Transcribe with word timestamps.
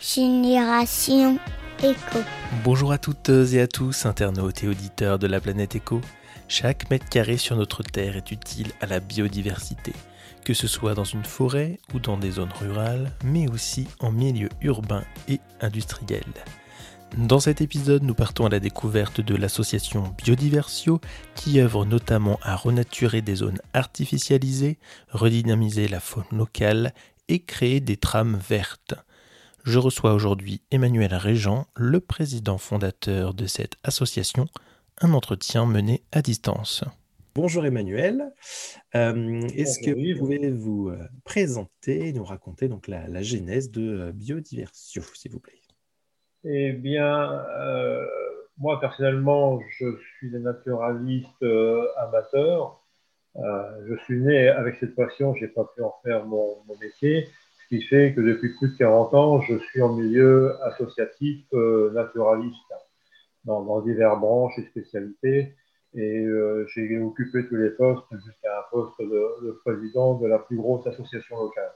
Génération 0.00 1.40
Éco. 1.82 2.20
Bonjour 2.62 2.92
à 2.92 2.98
toutes 2.98 3.30
et 3.30 3.60
à 3.60 3.66
tous, 3.66 4.06
internautes 4.06 4.62
et 4.62 4.68
auditeurs 4.68 5.18
de 5.18 5.26
la 5.26 5.40
planète 5.40 5.74
Éco. 5.74 6.00
Chaque 6.46 6.88
mètre 6.88 7.08
carré 7.08 7.36
sur 7.36 7.56
notre 7.56 7.82
Terre 7.82 8.16
est 8.16 8.30
utile 8.30 8.70
à 8.80 8.86
la 8.86 9.00
biodiversité, 9.00 9.92
que 10.44 10.54
ce 10.54 10.68
soit 10.68 10.94
dans 10.94 11.02
une 11.04 11.24
forêt 11.24 11.80
ou 11.92 11.98
dans 11.98 12.16
des 12.16 12.30
zones 12.30 12.52
rurales, 12.60 13.10
mais 13.24 13.50
aussi 13.50 13.88
en 13.98 14.12
milieu 14.12 14.48
urbain 14.62 15.02
et 15.26 15.40
industriel. 15.60 16.22
Dans 17.16 17.40
cet 17.40 17.60
épisode, 17.60 18.04
nous 18.04 18.14
partons 18.14 18.46
à 18.46 18.50
la 18.50 18.60
découverte 18.60 19.20
de 19.20 19.34
l'association 19.34 20.14
Biodiversio 20.16 21.00
qui 21.34 21.60
œuvre 21.60 21.84
notamment 21.84 22.38
à 22.42 22.54
renaturer 22.54 23.20
des 23.20 23.34
zones 23.34 23.60
artificialisées, 23.74 24.78
redynamiser 25.08 25.88
la 25.88 25.98
faune 25.98 26.24
locale 26.30 26.94
et 27.28 27.40
créer 27.40 27.80
des 27.80 27.96
trames 27.96 28.38
vertes. 28.48 28.94
Je 29.68 29.78
reçois 29.78 30.14
aujourd'hui 30.14 30.62
Emmanuel 30.70 31.14
Régent, 31.14 31.66
le 31.76 32.00
président 32.00 32.56
fondateur 32.56 33.34
de 33.34 33.44
cette 33.44 33.76
association, 33.84 34.46
un 35.02 35.12
entretien 35.12 35.66
mené 35.66 36.02
à 36.10 36.22
distance. 36.22 36.84
Bonjour 37.34 37.66
Emmanuel, 37.66 38.32
euh, 38.94 39.42
est-ce 39.54 39.78
que 39.80 39.90
vous 39.90 40.18
pouvez 40.18 40.50
vous 40.50 40.88
euh, 40.88 40.96
présenter 41.22 42.08
et 42.08 42.12
nous 42.14 42.24
raconter 42.24 42.68
donc 42.68 42.88
la, 42.88 43.20
genèse 43.20 43.70
de 43.70 43.82
euh, 43.82 44.12
Biodiversio, 44.12 45.02
s'il 45.12 45.32
vous 45.32 45.40
plaît? 45.40 45.60
Eh 46.44 46.72
bien, 46.72 47.44
moi 48.56 48.80
personnellement, 48.80 49.60
je 49.78 49.98
suis 50.16 50.34
un 50.34 50.40
naturaliste 50.40 51.44
amateur. 51.98 52.82
je 53.36 53.94
suis 54.04 54.18
né 54.18 54.48
avec 54.48 54.76
cette 54.76 54.94
passion, 54.94 55.34
je 55.34 55.42
n'ai 55.44 55.50
pas 55.50 55.70
pu 55.76 55.82
en 55.82 55.94
faire 56.02 56.24
mon 56.24 56.56
métier 56.80 57.28
qui 57.68 57.82
fait 57.82 58.14
que 58.14 58.20
depuis 58.20 58.54
plus 58.54 58.70
de 58.70 58.76
40 58.78 59.14
ans, 59.14 59.40
je 59.42 59.58
suis 59.58 59.82
en 59.82 59.94
milieu 59.94 60.56
associatif 60.64 61.44
euh, 61.52 61.90
naturaliste 61.92 62.56
dans, 63.44 63.80
divers 63.82 64.16
branches 64.16 64.58
et 64.58 64.66
spécialités. 64.66 65.54
Et 65.94 66.18
euh, 66.18 66.66
j'ai 66.74 66.98
occupé 66.98 67.46
tous 67.46 67.56
les 67.56 67.70
postes 67.70 68.04
jusqu'à 68.12 68.58
un 68.58 68.62
poste 68.70 69.00
de, 69.00 69.60
président 69.64 70.14
de 70.14 70.26
la 70.26 70.38
plus 70.38 70.56
grosse 70.56 70.86
association 70.86 71.38
locale. 71.38 71.72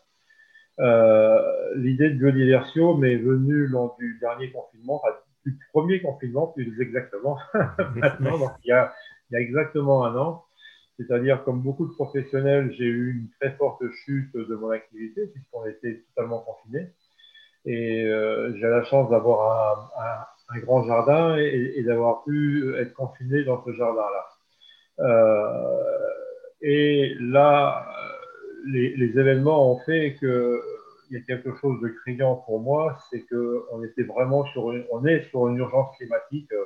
Euh, 0.81 1.75
l'idée 1.77 2.11
de 2.11 2.19
biodiversio 2.19 2.97
m'est 2.97 3.17
venue 3.17 3.67
lors 3.67 3.97
du 3.99 4.19
dernier 4.21 4.51
confinement, 4.51 4.97
enfin 4.97 5.15
du 5.45 5.59
premier 5.73 6.01
confinement 6.01 6.47
plus 6.47 6.81
exactement, 6.81 7.39
maintenant, 7.97 8.55
il 8.65 8.69
y 8.69 8.73
a 8.73 8.93
exactement 9.33 10.05
un 10.05 10.17
an. 10.17 10.45
C'est-à-dire, 10.99 11.43
comme 11.45 11.63
beaucoup 11.63 11.87
de 11.87 11.93
professionnels, 11.95 12.73
j'ai 12.79 12.85
eu 12.85 13.13
une 13.13 13.29
très 13.41 13.57
forte 13.57 13.83
chute 14.05 14.35
de 14.37 14.55
mon 14.55 14.71
activité 14.71 15.27
puisqu'on 15.27 15.67
était 15.67 16.05
totalement 16.09 16.41
confinés. 16.41 16.91
Et 17.65 18.05
euh, 18.05 18.55
j'ai 18.57 18.69
la 18.69 18.83
chance 18.85 19.11
d'avoir 19.11 19.93
un, 19.99 20.59
grand 20.61 20.85
jardin 20.85 21.37
et, 21.37 21.83
d'avoir 21.83 22.25
pu 22.25 22.75
être 22.77 22.93
confiné 22.93 23.45
dans 23.45 23.65
ce 23.65 23.73
jardin-là. 23.73 24.27
Euh, 25.01 25.83
et 26.61 27.15
là, 27.21 27.89
les, 28.67 29.19
événements 29.19 29.73
ont 29.73 29.79
fait 29.81 30.17
qu'il 30.19 30.61
y 31.11 31.17
a 31.17 31.21
quelque 31.21 31.57
chose 31.57 31.81
de 31.81 31.89
criant 31.89 32.37
pour 32.37 32.61
moi, 32.61 32.99
c'est 33.11 33.25
qu'on 33.27 33.83
était 33.83 34.03
vraiment 34.03 34.45
sur 34.47 34.73
une, 34.73 34.85
on 34.91 35.07
est 35.07 35.23
sur 35.31 35.49
une 35.49 35.57
urgence 35.57 35.97
climatique 35.97 36.53
euh, 36.53 36.65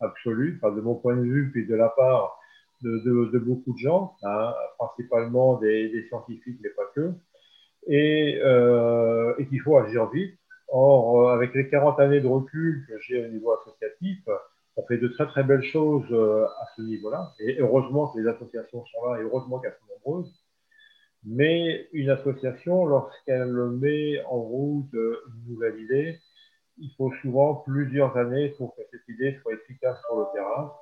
absolue, 0.00 0.60
enfin, 0.62 0.74
de 0.74 0.80
mon 0.80 0.94
point 0.94 1.16
de 1.16 1.22
vue, 1.22 1.50
puis 1.50 1.66
de 1.66 1.74
la 1.74 1.88
part 1.88 2.38
de, 2.84 3.38
beaucoup 3.38 3.72
de 3.72 3.78
gens, 3.78 4.16
hein, 4.22 4.54
principalement 4.78 5.58
des, 5.58 6.06
scientifiques, 6.08 6.58
mais 6.62 6.70
pas 6.70 6.86
que, 6.94 7.12
et, 7.86 8.40
euh, 8.42 9.34
et 9.38 9.46
qu'il 9.46 9.60
faut 9.60 9.76
agir 9.76 10.10
vite. 10.10 10.38
Or, 10.68 11.28
euh, 11.28 11.34
avec 11.34 11.54
les 11.54 11.68
40 11.68 12.00
années 12.00 12.20
de 12.20 12.26
recul 12.26 12.84
que 12.88 12.98
j'ai 13.00 13.24
au 13.24 13.28
niveau 13.28 13.52
associatif, 13.52 14.18
on 14.76 14.86
fait 14.86 14.98
de 14.98 15.08
très 15.08 15.26
très 15.26 15.44
belles 15.44 15.62
choses 15.62 16.06
euh, 16.10 16.44
à 16.44 16.66
ce 16.76 16.82
niveau-là. 16.82 17.32
Et 17.40 17.60
heureusement 17.60 18.08
que 18.08 18.18
les 18.18 18.28
associations 18.28 18.84
sont 18.86 19.06
là 19.06 19.20
et 19.20 19.22
heureusement 19.22 19.60
qu'elles 19.60 19.76
sont 19.80 20.10
nombreuses. 20.10 20.32
Mais 21.24 21.88
une 21.92 22.10
association, 22.10 22.86
lorsqu'elle 22.86 23.54
met 23.54 24.22
en 24.24 24.40
route 24.40 24.92
une 24.92 25.52
nouvelle 25.52 25.80
idée, 25.80 26.18
il 26.78 26.90
faut 26.96 27.12
souvent 27.22 27.54
plusieurs 27.54 28.16
années 28.16 28.50
pour 28.58 28.74
que 28.74 28.82
cette 28.90 29.08
idée 29.08 29.38
soit 29.42 29.54
efficace 29.54 29.98
sur 30.06 30.18
le 30.18 30.24
terrain 30.34 30.72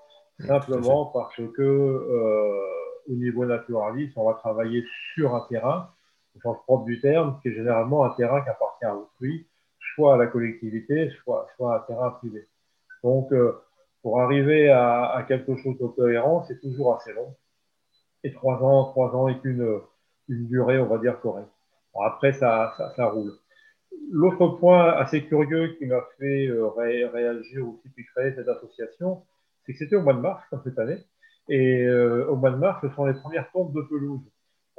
simplement 0.47 1.07
parce 1.07 1.37
que 1.37 1.63
euh, 1.63 2.73
au 3.09 3.15
niveau 3.15 3.45
naturaliste, 3.45 4.17
on 4.17 4.27
va 4.27 4.35
travailler 4.35 4.85
sur 5.15 5.35
un 5.35 5.47
terrain, 5.49 5.91
au 6.37 6.41
sens 6.41 6.57
propre 6.65 6.85
du 6.85 7.01
terme, 7.01 7.39
qui 7.43 7.49
est 7.49 7.55
généralement 7.55 8.05
un 8.05 8.11
terrain 8.11 8.43
qui 8.43 8.49
appartient 8.49 8.85
à 8.85 8.97
autrui, 8.97 9.47
soit 9.95 10.15
à 10.15 10.17
la 10.17 10.27
collectivité, 10.27 11.11
soit, 11.23 11.47
soit 11.57 11.75
à 11.75 11.79
un 11.79 11.81
terrain 11.81 12.11
privé. 12.11 12.47
Donc, 13.03 13.33
euh, 13.33 13.53
pour 14.03 14.21
arriver 14.21 14.69
à, 14.71 15.25
quelque 15.29 15.57
chose 15.57 15.79
de 15.79 15.87
cohérent, 15.87 16.45
c'est 16.49 16.61
toujours 16.61 16.97
assez 16.97 17.13
long. 17.13 17.35
Et 18.25 18.33
trois 18.33 18.57
ans, 18.63 18.91
trois 18.91 19.15
ans 19.15 19.29
est 19.29 19.45
une, 19.45 19.81
une 20.29 20.47
durée, 20.49 20.79
on 20.79 20.87
va 20.87 20.99
dire, 20.99 21.21
correcte. 21.21 21.49
après, 22.01 22.33
ça, 22.33 22.75
ça, 22.97 23.07
roule. 23.07 23.33
L'autre 24.11 24.47
point 24.59 24.93
assez 24.95 25.25
curieux 25.25 25.75
qui 25.79 25.87
m'a 25.87 26.01
fait 26.19 26.47
euh, 26.49 26.69
réagir 26.69 27.69
aussi 27.69 27.89
puis 27.95 28.05
créer 28.07 28.33
cette 28.35 28.49
association, 28.49 29.23
c'est 29.65 29.73
que 29.73 29.79
c'était 29.79 29.97
au 29.97 30.03
mois 30.03 30.15
de 30.15 30.21
mars, 30.21 30.43
comme 30.51 30.61
cette 30.65 30.79
année. 30.79 30.99
Et 31.49 31.85
euh, 31.85 32.27
au 32.29 32.37
mois 32.37 32.51
de 32.51 32.57
mars, 32.57 32.81
ce 32.83 32.95
sont 32.95 33.07
les 33.07 33.15
premières 33.15 33.51
tombes 33.53 33.75
de 33.75 33.83
pelouse. 33.83 34.21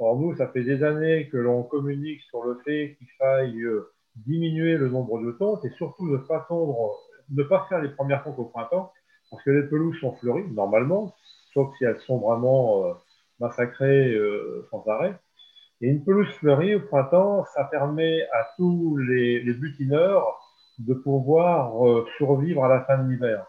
Alors 0.00 0.18
nous, 0.18 0.34
ça 0.36 0.48
fait 0.48 0.64
des 0.64 0.82
années 0.82 1.28
que 1.28 1.36
l'on 1.36 1.62
communique 1.62 2.20
sur 2.22 2.42
le 2.44 2.58
fait 2.64 2.96
qu'il 2.98 3.06
faille 3.18 3.62
euh, 3.62 3.92
diminuer 4.16 4.76
le 4.76 4.88
nombre 4.88 5.20
de 5.22 5.32
tontes 5.32 5.64
et 5.64 5.70
surtout 5.70 6.08
ne 6.08 6.16
pas 6.16 6.44
tondre, 6.48 6.98
ne 7.30 7.42
pas 7.42 7.66
faire 7.68 7.80
les 7.80 7.90
premières 7.90 8.24
tontes 8.24 8.38
au 8.38 8.46
printemps, 8.46 8.92
parce 9.30 9.42
que 9.44 9.50
les 9.50 9.62
pelouses 9.68 9.98
sont 10.00 10.14
fleuries 10.16 10.50
normalement, 10.52 11.14
sauf 11.52 11.72
si 11.78 11.84
elles 11.84 12.00
sont 12.00 12.18
vraiment 12.18 12.86
euh, 12.86 12.92
massacrées 13.40 14.16
sans 14.70 14.84
arrêt. 14.88 15.14
Et 15.80 15.88
une 15.88 16.04
pelouse 16.04 16.28
fleurie 16.38 16.74
au 16.76 16.80
printemps, 16.80 17.44
ça 17.54 17.64
permet 17.64 18.22
à 18.32 18.48
tous 18.56 18.96
les, 18.96 19.42
les 19.42 19.54
butineurs 19.54 20.40
de 20.78 20.94
pouvoir 20.94 21.72
survivre 22.16 22.64
à 22.64 22.68
la 22.68 22.80
fin 22.82 22.98
de 22.98 23.10
l'hiver. 23.10 23.46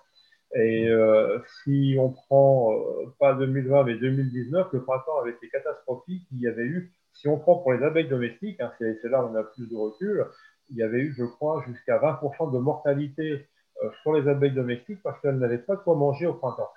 Et 0.56 0.88
euh, 0.88 1.40
si 1.64 1.98
on 2.00 2.12
prend 2.12 2.74
euh, 2.74 3.14
pas 3.20 3.34
2020 3.34 3.84
mais 3.84 3.96
2019, 3.96 4.70
le 4.72 4.84
printemps 4.84 5.20
avait 5.22 5.32
été 5.32 5.50
catastrophique. 5.50 6.26
Il 6.32 6.40
y 6.40 6.48
avait 6.48 6.64
eu, 6.64 6.94
si 7.14 7.28
on 7.28 7.38
prend 7.38 7.58
pour 7.58 7.74
les 7.74 7.84
abeilles 7.84 8.08
domestiques, 8.08 8.62
hein, 8.62 8.72
c'est 8.80 9.10
là 9.10 9.24
où 9.24 9.28
on 9.28 9.36
a 9.36 9.44
plus 9.44 9.70
de 9.70 9.76
recul, 9.76 10.26
il 10.70 10.78
y 10.78 10.84
avait 10.84 11.00
eu, 11.00 11.14
je 11.18 11.26
crois, 11.26 11.62
jusqu'à 11.68 11.98
20% 11.98 12.54
de 12.54 12.58
mortalité 12.58 13.48
euh, 13.84 13.90
sur 14.02 14.14
les 14.14 14.30
abeilles 14.30 14.54
domestiques 14.54 15.04
parce 15.04 15.20
qu'elles 15.20 15.38
n'avaient 15.38 15.58
pas 15.58 15.76
de 15.76 15.82
quoi 15.82 15.96
manger 15.96 16.26
au 16.26 16.36
printemps. 16.36 16.72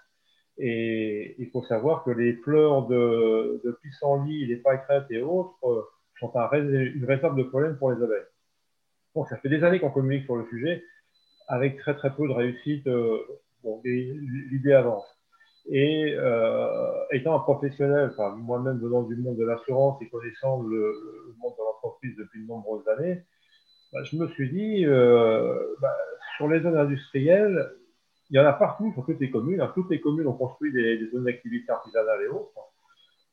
Et 0.59 1.37
il 1.39 1.49
faut 1.51 1.63
savoir 1.63 2.03
que 2.03 2.11
les 2.11 2.33
fleurs 2.35 2.89
de, 2.89 3.61
de 3.65 3.79
pissenlit, 3.81 4.45
les 4.47 4.57
pâquerettes 4.57 5.07
et 5.11 5.23
autres 5.23 5.89
sont 6.19 6.37
un, 6.37 6.51
une 6.53 7.05
réserve 7.05 7.37
de 7.37 7.45
pollen 7.45 7.77
pour 7.79 7.93
les 7.93 8.03
abeilles. 8.03 8.27
Bon, 9.15 9.25
ça 9.27 9.37
fait 9.37 9.49
des 9.49 9.63
années 9.63 9.79
qu'on 9.79 9.91
communique 9.91 10.25
sur 10.25 10.35
le 10.35 10.45
sujet 10.47 10.83
avec 11.47 11.79
très 11.79 11.95
très 11.95 12.13
peu 12.13 12.27
de 12.27 12.33
réussite 12.33 12.89
l'idée 13.65 14.73
avance. 14.73 15.05
Et 15.71 16.15
euh, 16.17 16.93
étant 17.13 17.37
un 17.37 17.41
professionnel, 17.41 18.11
moi-même 18.37 18.79
venant 18.79 19.03
du 19.03 19.17
monde 19.17 19.37
de 19.37 19.45
l'assurance 19.45 20.01
et 20.01 20.09
connaissant 20.09 20.63
le, 20.63 20.95
monde 21.39 21.53
de 21.59 21.63
l'entreprise 21.63 22.17
depuis 22.17 22.43
de 22.43 22.49
nombreuses 22.49 22.89
années, 22.89 23.23
bah, 23.93 24.03
je 24.05 24.17
me 24.17 24.29
suis 24.29 24.51
dit, 24.51 24.87
euh, 24.87 25.75
bah, 25.81 25.95
sur 26.37 26.49
les 26.49 26.61
zones 26.61 26.77
industrielles, 26.77 27.71
il 28.31 28.37
y 28.37 28.41
en 28.41 28.47
a 28.47 28.53
partout, 28.53 28.93
sur 28.93 29.05
toutes 29.05 29.21
les 29.21 29.31
communes. 29.31 29.61
Hein, 29.61 29.73
toutes 29.75 29.91
les 29.91 30.01
communes 30.01 30.27
ont 30.27 30.35
construit 30.35 30.73
des, 30.73 31.07
zones 31.11 31.25
d'activité 31.25 31.71
artisanale 31.71 32.23
et 32.23 32.29
autres. 32.29 32.53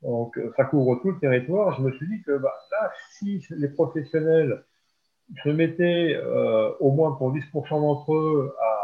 Donc, 0.02 0.38
ça 0.56 0.64
couvre 0.64 1.00
tout 1.00 1.12
le 1.12 1.18
territoire. 1.18 1.74
Je 1.78 1.82
me 1.82 1.92
suis 1.92 2.06
dit 2.06 2.22
que 2.22 2.36
bah, 2.36 2.54
là, 2.70 2.90
si 3.12 3.42
les 3.50 3.68
professionnels 3.68 4.62
se 5.42 5.48
mettaient 5.48 6.14
euh, 6.14 6.72
au 6.80 6.90
moins 6.92 7.12
pour 7.12 7.34
10% 7.34 7.68
d'entre 7.70 8.14
eux 8.14 8.54
à 8.60 8.75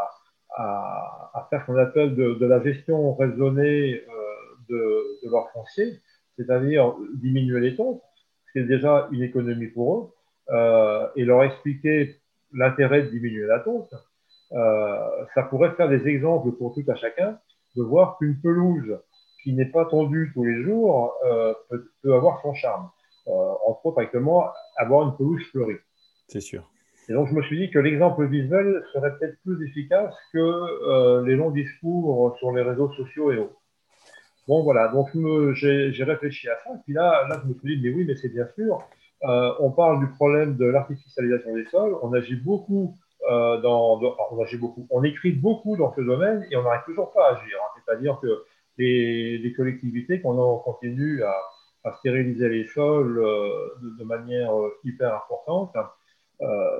à, 0.55 1.47
faire 1.49 1.61
ce 1.61 1.65
qu'on 1.65 1.77
appelle 1.77 2.15
de, 2.15 2.45
la 2.45 2.61
gestion 2.63 3.13
raisonnée 3.15 4.01
euh, 4.01 4.23
de, 4.69 5.29
leur 5.29 5.49
foncier, 5.51 5.99
c'est-à-dire 6.37 6.95
diminuer 7.15 7.59
les 7.59 7.75
taux, 7.75 8.01
c'est 8.53 8.63
déjà 8.63 9.07
une 9.11 9.23
économie 9.23 9.67
pour 9.67 9.97
eux, 9.97 10.09
euh, 10.53 11.07
et 11.15 11.25
leur 11.25 11.43
expliquer 11.43 12.17
l'intérêt 12.53 13.03
de 13.03 13.09
diminuer 13.09 13.47
la 13.47 13.59
tonte, 13.59 13.93
euh, 14.51 15.25
ça 15.33 15.43
pourrait 15.43 15.71
faire 15.71 15.89
des 15.89 16.07
exemples 16.07 16.51
pour 16.51 16.73
tout 16.73 16.83
à 16.87 16.95
chacun 16.95 17.39
de 17.75 17.81
voir 17.81 18.17
qu'une 18.17 18.39
pelouse 18.39 18.99
qui 19.43 19.53
n'est 19.53 19.71
pas 19.71 19.85
tendue 19.85 20.31
tous 20.33 20.45
les 20.45 20.63
jours 20.63 21.15
peut, 21.69 22.13
avoir 22.13 22.41
son 22.41 22.53
charme. 22.53 22.89
entre 23.25 23.85
autres, 23.87 23.99
actuellement, 23.99 24.45
avoir 24.77 25.07
une 25.07 25.17
pelouse 25.17 25.43
fleurie. 25.51 25.79
C'est 26.27 26.39
sûr. 26.39 26.63
Et 27.09 27.13
donc, 27.13 27.27
je 27.27 27.33
me 27.33 27.41
suis 27.43 27.57
dit 27.57 27.69
que 27.69 27.79
l'exemple 27.79 28.25
visuel 28.27 28.83
serait 28.93 29.17
peut-être 29.17 29.37
plus 29.43 29.65
efficace 29.67 30.15
que 30.31 30.39
euh, 30.39 31.25
les 31.25 31.35
longs 31.35 31.51
discours 31.51 32.35
sur 32.39 32.51
les 32.51 32.61
réseaux 32.61 32.91
sociaux 32.93 33.31
et 33.31 33.37
autres. 33.37 33.61
Bon, 34.47 34.63
voilà, 34.63 34.89
donc 34.89 35.09
j'ai 35.53 36.03
réfléchi 36.03 36.49
à 36.49 36.57
ça. 36.63 36.71
Et 36.75 36.79
puis 36.83 36.93
là, 36.93 37.27
là, 37.29 37.41
je 37.43 37.49
me 37.49 37.53
suis 37.53 37.77
dit, 37.77 37.81
mais 37.81 37.93
oui, 37.93 38.05
mais 38.05 38.15
c'est 38.15 38.29
bien 38.29 38.47
sûr. 38.55 38.79
on 39.21 39.71
parle 39.71 39.99
du 39.99 40.07
problème 40.11 40.57
de 40.57 40.65
l'artificialisation 40.65 41.55
des 41.55 41.65
sols. 41.65 41.95
On 42.01 42.11
agit 42.13 42.35
beaucoup 42.35 42.97
dans, 43.29 44.01
on 44.31 44.43
agit 44.43 44.57
beaucoup, 44.57 44.85
on 44.89 45.01
écrit 45.03 45.31
beaucoup 45.31 45.77
dans 45.77 45.93
ce 45.93 46.01
domaine 46.01 46.45
et 46.51 46.57
on 46.57 46.63
n'arrive 46.63 46.83
toujours 46.85 47.11
pas 47.13 47.29
à 47.29 47.31
agir. 47.37 47.57
Hein. 47.57 47.81
C'est-à-dire 47.85 48.19
que 48.21 48.43
les, 48.77 49.53
collectivités 49.55 50.21
qu'on 50.21 50.57
continue 50.57 51.23
à, 51.23 51.35
stériliser 51.99 52.49
les 52.49 52.67
sols 52.67 53.15
de, 53.81 54.03
manière 54.03 54.51
hyper 54.83 55.15
importante, 55.15 55.73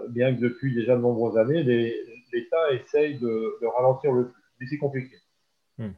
bien 0.09 0.35
que 0.35 0.41
depuis 0.41 0.73
déjà 0.73 0.95
de 0.95 1.01
nombreuses 1.01 1.37
années, 1.37 1.63
l'État 1.63 2.71
essaye 2.73 3.17
de, 3.19 3.65
ralentir 3.75 4.11
le 4.11 4.29
plus. 4.29 4.41
Mais 4.59 4.67
c'est 4.67 4.77
compliqué. 4.77 5.15
Hmm. 5.77 5.91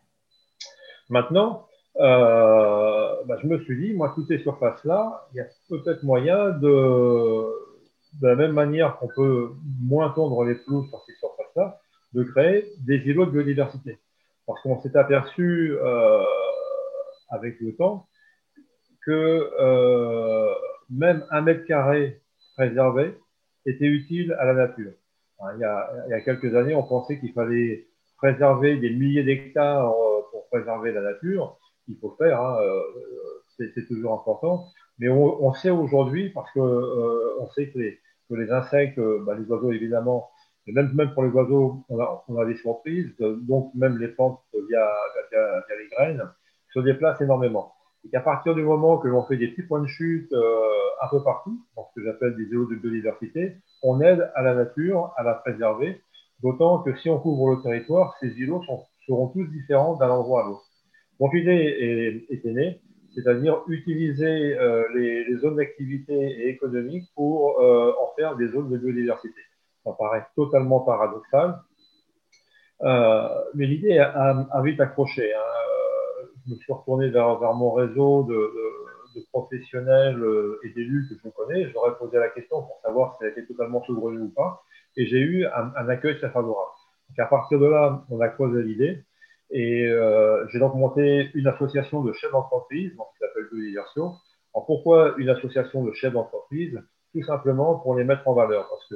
Maintenant, 1.09 1.67
euh, 1.97 3.23
bah, 3.25 3.37
je 3.41 3.47
me 3.47 3.59
suis 3.63 3.77
dit, 3.77 3.93
moi, 3.93 4.11
toutes 4.15 4.27
ces 4.27 4.39
surfaces-là, 4.39 5.27
il 5.33 5.37
y 5.37 5.39
a 5.41 5.45
peut-être 5.69 6.03
moyen 6.03 6.49
de, 6.49 6.67
de 8.21 8.27
la 8.27 8.35
même 8.35 8.51
manière 8.51 8.97
qu'on 8.97 9.07
peut 9.07 9.51
moins 9.81 10.09
tondre 10.09 10.43
les 10.43 10.55
pelouses 10.55 10.89
sur 10.89 11.01
ces 11.05 11.13
surfaces-là, 11.15 11.79
de 12.13 12.23
créer 12.23 12.65
des 12.79 12.97
îlots 12.97 13.25
de 13.25 13.31
biodiversité. 13.31 13.99
Parce 14.45 14.61
qu'on 14.61 14.81
s'est 14.81 14.95
aperçu 14.95 15.75
euh, 15.81 16.23
avec 17.29 17.59
le 17.59 17.75
temps 17.75 18.07
que 19.05 19.51
euh, 19.59 20.53
même 20.89 21.25
un 21.31 21.41
mètre 21.41 21.65
carré 21.65 22.21
préservé 22.55 23.17
était 23.65 23.87
utile 23.87 24.35
à 24.39 24.45
la 24.45 24.53
nature. 24.53 24.91
il, 25.53 25.59
y 25.59 25.63
a, 25.63 25.91
il, 26.07 26.11
y 26.11 26.13
a, 26.13 26.21
quelques 26.21 26.55
années, 26.55 26.75
on 26.75 26.83
pensait 26.83 27.19
qu'il 27.19 27.33
fallait 27.33 27.87
préserver 28.17 28.77
des 28.77 28.89
milliers 28.91 29.23
d'hectares 29.23 29.93
pour 30.31 30.47
préserver 30.49 30.91
la 30.91 31.01
nature 31.01 31.57
il 31.87 31.97
faut 31.97 32.15
faire, 32.17 32.41
hein, 32.41 32.57
euh, 32.61 32.81
c'est 33.57 33.87
toujours 33.87 34.13
important. 34.13 34.67
Mais 34.99 35.09
on, 35.09 35.53
sait 35.53 35.69
aujourd'hui, 35.69 36.29
parce 36.29 36.49
qu'on 36.51 36.65
euh, 36.65 37.45
sait 37.53 37.69
que 37.69 37.79
les, 37.79 37.99
que 38.29 38.51
insectes, 38.51 38.97
euh, 38.97 39.23
bah, 39.25 39.35
les 39.35 39.45
oiseaux 39.45 39.71
évidemment, 39.71 40.29
et 40.67 40.71
même, 40.71 40.91
même 40.93 41.13
pour 41.13 41.23
les 41.23 41.29
oiseaux, 41.29 41.83
on 41.89 41.99
a, 41.99 42.23
on 42.27 42.37
a 42.37 42.45
des 42.45 42.55
surprises, 42.55 43.13
donc 43.19 43.73
même 43.75 43.97
les 43.97 44.07
plantes 44.07 44.41
via, 44.53 44.89
via, 45.31 45.63
les 45.77 45.87
graines 45.89 46.23
se 46.73 46.79
déplacent 46.79 47.21
énormément. 47.21 47.74
Et 48.05 48.09
qu'à 48.09 48.21
partir 48.21 48.55
du 48.55 48.61
moment 48.61 48.97
que 48.97 49.07
l'on 49.07 49.23
fait 49.25 49.37
des 49.37 49.47
petits 49.49 49.67
points 49.67 49.81
de 49.81 49.87
chute 49.87 50.31
un 51.01 51.07
peu 51.09 51.23
partout, 51.23 51.59
dans 51.75 51.85
ce 51.89 51.99
que 51.99 52.05
j'appelle 52.05 52.35
des 52.35 52.43
îlots 52.43 52.69
de 52.69 52.75
biodiversité, 52.75 53.57
on 53.83 53.99
aide 54.01 54.31
à 54.35 54.41
la 54.43 54.53
nature 54.55 55.11
à 55.17 55.23
la 55.23 55.33
préserver, 55.33 56.01
d'autant 56.41 56.83
que 56.83 56.95
si 56.97 57.09
on 57.09 57.19
couvre 57.19 57.55
le 57.55 57.61
territoire, 57.61 58.15
ces 58.19 58.29
îlots 58.39 58.61
seront 59.05 59.27
tous 59.29 59.45
différents 59.45 59.95
d'un 59.95 60.09
endroit 60.09 60.43
à 60.43 60.47
l'autre. 60.47 60.65
Mon 61.19 61.31
idée 61.31 62.25
était 62.29 62.51
née, 62.51 62.81
c'est-à-dire 63.15 63.61
utiliser 63.67 64.57
euh, 64.57 64.83
les, 64.93 65.37
zones 65.37 65.55
d'activité 65.55 66.49
économique 66.49 67.05
pour 67.15 67.59
euh, 67.59 67.93
en 68.01 68.13
faire 68.15 68.35
des 68.35 68.49
zones 68.49 68.69
de 68.69 68.77
biodiversité. 68.77 69.39
Ça 69.85 69.91
paraît 69.97 70.25
totalement 70.35 70.81
paradoxal, 70.81 71.59
euh, 72.81 73.27
mais 73.53 73.65
l'idée 73.67 73.99
a, 73.99 74.61
vite 74.63 74.81
accroché. 74.81 75.33
Hein. 75.33 75.39
Je 76.45 76.53
me 76.53 76.55
suis 76.57 76.73
retourné 76.73 77.09
vers, 77.09 77.53
mon 77.53 77.71
réseau 77.71 78.23
de, 78.23 78.51
professionnels 79.31 80.21
et 80.63 80.69
d'élus 80.69 81.07
que 81.09 81.15
je 81.23 81.29
connais. 81.29 81.69
J'aurais 81.71 81.97
posé 81.97 82.17
la 82.17 82.29
question 82.29 82.61
pour 82.61 82.79
savoir 82.83 83.17
si 83.17 83.25
a 83.25 83.29
été 83.29 83.45
totalement 83.45 83.83
saugrenu 83.85 84.19
ou 84.19 84.29
pas, 84.29 84.61
et 84.97 85.05
j'ai 85.05 85.19
eu 85.19 85.45
un, 85.45 85.71
un, 85.75 85.89
accueil 85.89 86.17
très 86.17 86.29
favorable. 86.29 86.71
Donc 87.09 87.19
à 87.19 87.25
partir 87.25 87.59
de 87.59 87.65
là, 87.65 88.03
on 88.09 88.19
a 88.19 88.27
creusé 88.27 88.61
l'idée. 88.61 89.03
Et 89.51 89.85
euh, 89.85 90.47
j'ai 90.49 90.59
donc 90.59 90.75
monté 90.75 91.29
une 91.33 91.47
association 91.47 92.01
de 92.01 92.13
chefs 92.13 92.31
d'entreprise, 92.31 92.91
qui 92.91 93.19
s'appelle 93.19 93.47
Biodiversion. 93.51 94.15
Alors 94.53 94.65
pourquoi 94.65 95.15
une 95.17 95.29
association 95.29 95.83
de 95.83 95.91
chefs 95.93 96.13
d'entreprise? 96.13 96.81
Tout 97.13 97.23
simplement 97.23 97.79
pour 97.79 97.95
les 97.95 98.03
mettre 98.03 98.27
en 98.27 98.33
valeur, 98.33 98.67
parce 98.69 98.87
que 98.89 98.95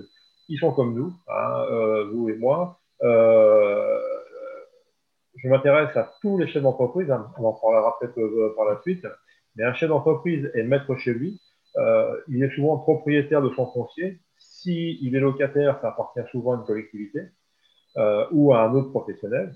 ils 0.50 0.58
sont 0.58 0.74
comme 0.74 0.96
nous, 0.96 1.14
hein, 1.28 1.66
euh, 1.72 2.10
vous 2.12 2.30
et 2.30 2.36
moi. 2.36 2.80
Euh, 3.04 4.00
je 5.42 5.48
m'intéresse 5.48 5.96
à 5.96 6.12
tous 6.22 6.38
les 6.38 6.48
chefs 6.48 6.64
d'entreprise, 6.64 7.10
hein, 7.12 7.32
on 7.38 7.46
en 7.46 7.54
parlera 7.54 7.98
peut-être 8.00 8.20
euh, 8.20 8.54
par 8.56 8.66
la 8.66 8.82
suite, 8.82 9.06
mais 9.56 9.64
un 9.64 9.74
chef 9.74 9.90
d'entreprise 9.90 10.52
est 10.54 10.64
maître 10.64 10.96
chez 10.98 11.14
lui. 11.14 11.42
Euh, 11.78 12.20
il 12.28 12.44
est 12.44 12.54
souvent 12.56 12.78
propriétaire 12.78 13.42
de 13.42 13.50
son 13.50 13.72
foncier. 13.72 14.20
S'il 14.38 15.16
est 15.16 15.20
locataire, 15.20 15.80
ça 15.82 15.90
appartient 15.90 16.28
souvent 16.32 16.54
à 16.54 16.56
une 16.58 16.66
collectivité 16.66 17.22
euh, 17.98 18.26
ou 18.32 18.54
à 18.54 18.64
un 18.64 18.74
autre 18.74 18.90
professionnel. 18.90 19.54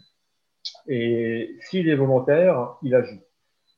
Et 0.87 1.55
s'il 1.61 1.89
est 1.89 1.95
volontaire, 1.95 2.75
il 2.83 2.95
agit. 2.95 3.21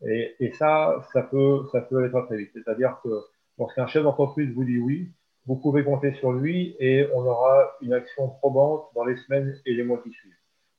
Et, 0.07 0.51
ça, 0.59 1.03
ça 1.13 1.23
peut, 1.23 1.65
ça 1.71 1.81
peut 1.81 1.97
aller 1.97 2.11
très, 2.11 2.25
très 2.25 2.37
vite. 2.37 2.51
C'est-à-dire 2.53 2.99
que 3.03 3.09
lorsqu'un 3.57 3.87
chef 3.87 4.03
d'entreprise 4.03 4.53
vous 4.53 4.63
dit 4.63 4.77
oui, 4.77 5.11
vous 5.45 5.55
pouvez 5.55 5.83
compter 5.83 6.13
sur 6.15 6.31
lui 6.31 6.75
et 6.79 7.07
on 7.13 7.21
aura 7.21 7.71
une 7.81 7.93
action 7.93 8.29
probante 8.29 8.89
dans 8.93 9.05
les 9.05 9.15
semaines 9.17 9.55
et 9.65 9.73
les 9.73 9.83
mois 9.83 10.01
qui 10.03 10.11
suivent. 10.11 10.33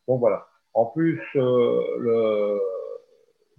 Donc 0.07 0.21
voilà. 0.21 0.47
En 0.77 0.85
plus, 0.85 1.23
euh, 1.37 2.61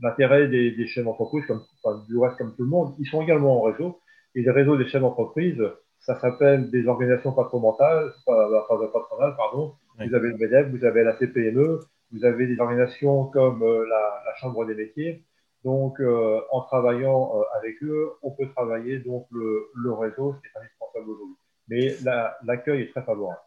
l'intérêt 0.02 0.48
des, 0.48 0.70
des, 0.70 0.86
chefs 0.86 1.04
d'entreprise, 1.04 1.44
comme 1.48 1.64
enfin, 1.84 2.04
du 2.08 2.16
reste 2.20 2.38
comme 2.38 2.56
tout 2.56 2.64
le 2.64 2.70
monde, 2.70 2.94
ils 3.00 3.08
sont 3.08 3.24
également 3.24 3.60
en 3.60 3.62
réseau. 3.64 4.00
Et 4.36 4.44
les 4.44 4.52
réseaux 4.52 4.78
des 4.78 4.86
chefs 4.88 5.02
d'entreprise, 5.02 5.60
ça 6.00 6.20
s'appelle 6.20 6.70
des 6.70 6.88
organisations 6.88 7.34
patronales, 7.34 8.14
patronales 8.26 9.36
pardon. 9.36 9.74
Vous 9.98 10.14
avez 10.14 10.30
le 10.30 10.38
MEDEF, 10.38 10.68
vous 10.70 10.86
avez 10.86 11.04
la 11.04 11.18
CPME, 11.18 11.80
vous 12.12 12.24
avez 12.24 12.46
des 12.46 12.60
organisations 12.60 13.26
comme 13.26 13.64
euh, 13.64 13.84
la, 13.88 14.24
Chambre 14.40 14.66
des 14.66 14.76
métiers. 14.76 15.24
Donc, 15.64 16.00
euh, 16.00 16.40
en 16.52 16.62
travaillant 16.62 17.32
euh, 17.36 17.42
avec 17.58 17.82
eux, 17.82 18.12
on 18.22 18.30
peut 18.30 18.48
travailler 18.50 19.00
donc 19.00 19.26
le, 19.32 19.92
réseau, 19.94 20.36
c'est 20.44 20.60
indispensable 20.60 21.10
aujourd'hui. 21.10 21.36
Mais 21.68 21.96
l'accueil 22.44 22.84
est 22.84 22.92
très 22.92 23.02
favorable. 23.02 23.40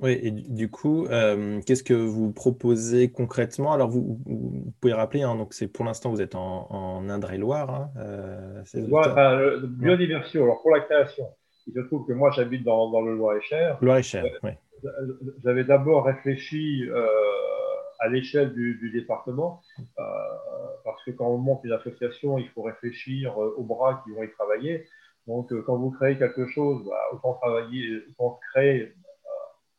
Oui, 0.00 0.18
et 0.22 0.30
du 0.30 0.70
coup, 0.70 1.06
qu'est-ce 1.66 1.82
que 1.82 1.94
vous 1.94 2.32
proposez 2.32 3.10
concrètement? 3.10 3.72
Alors, 3.72 3.88
vous, 3.90 4.18
pouvez 4.80 4.94
rappeler, 4.94 5.22
hein, 5.22 5.36
donc 5.36 5.52
c'est 5.52 5.68
pour 5.68 5.84
l'instant, 5.84 6.10
vous 6.10 6.22
êtes 6.22 6.34
en, 6.34 7.08
Indre-et-Loire. 7.08 7.70
Hein, 7.70 7.90
euh, 7.98 8.62
alors 10.34 10.62
pour 10.62 10.70
la 10.70 10.80
création, 10.80 11.24
il 11.66 11.74
se 11.74 11.80
trouve 11.80 12.06
que 12.06 12.12
moi, 12.12 12.30
j'habite 12.30 12.64
dans, 12.64 12.90
dans, 12.90 13.02
le 13.02 13.14
Loir-et-Cher. 13.14 13.78
Loir-et-Cher, 13.80 14.24
oui. 14.42 14.50
J'avais 15.44 15.64
d'abord 15.64 16.06
réfléchi 16.06 16.88
à 18.00 18.08
l'échelle 18.08 18.52
du, 18.52 18.90
département, 18.92 19.62
euh, 19.78 20.02
parce 20.84 21.02
que 21.04 21.10
quand 21.10 21.28
on 21.28 21.38
monte 21.38 21.60
une 21.64 21.72
association, 21.72 22.38
il 22.38 22.48
faut 22.48 22.62
réfléchir 22.62 23.40
euh, 23.40 23.54
aux 23.56 23.62
bras 23.62 24.02
qui 24.04 24.12
vont 24.12 24.22
y 24.22 24.30
travailler. 24.30 24.86
Donc, 25.26 25.52
euh, 25.52 25.62
quand 25.62 25.76
vous 25.76 25.90
créez 25.90 26.16
quelque 26.18 26.46
chose, 26.48 26.82
bah, 26.86 26.96
autant 27.12 27.34
travailler, 27.34 28.02
autant 28.10 28.40
créer 28.50 28.94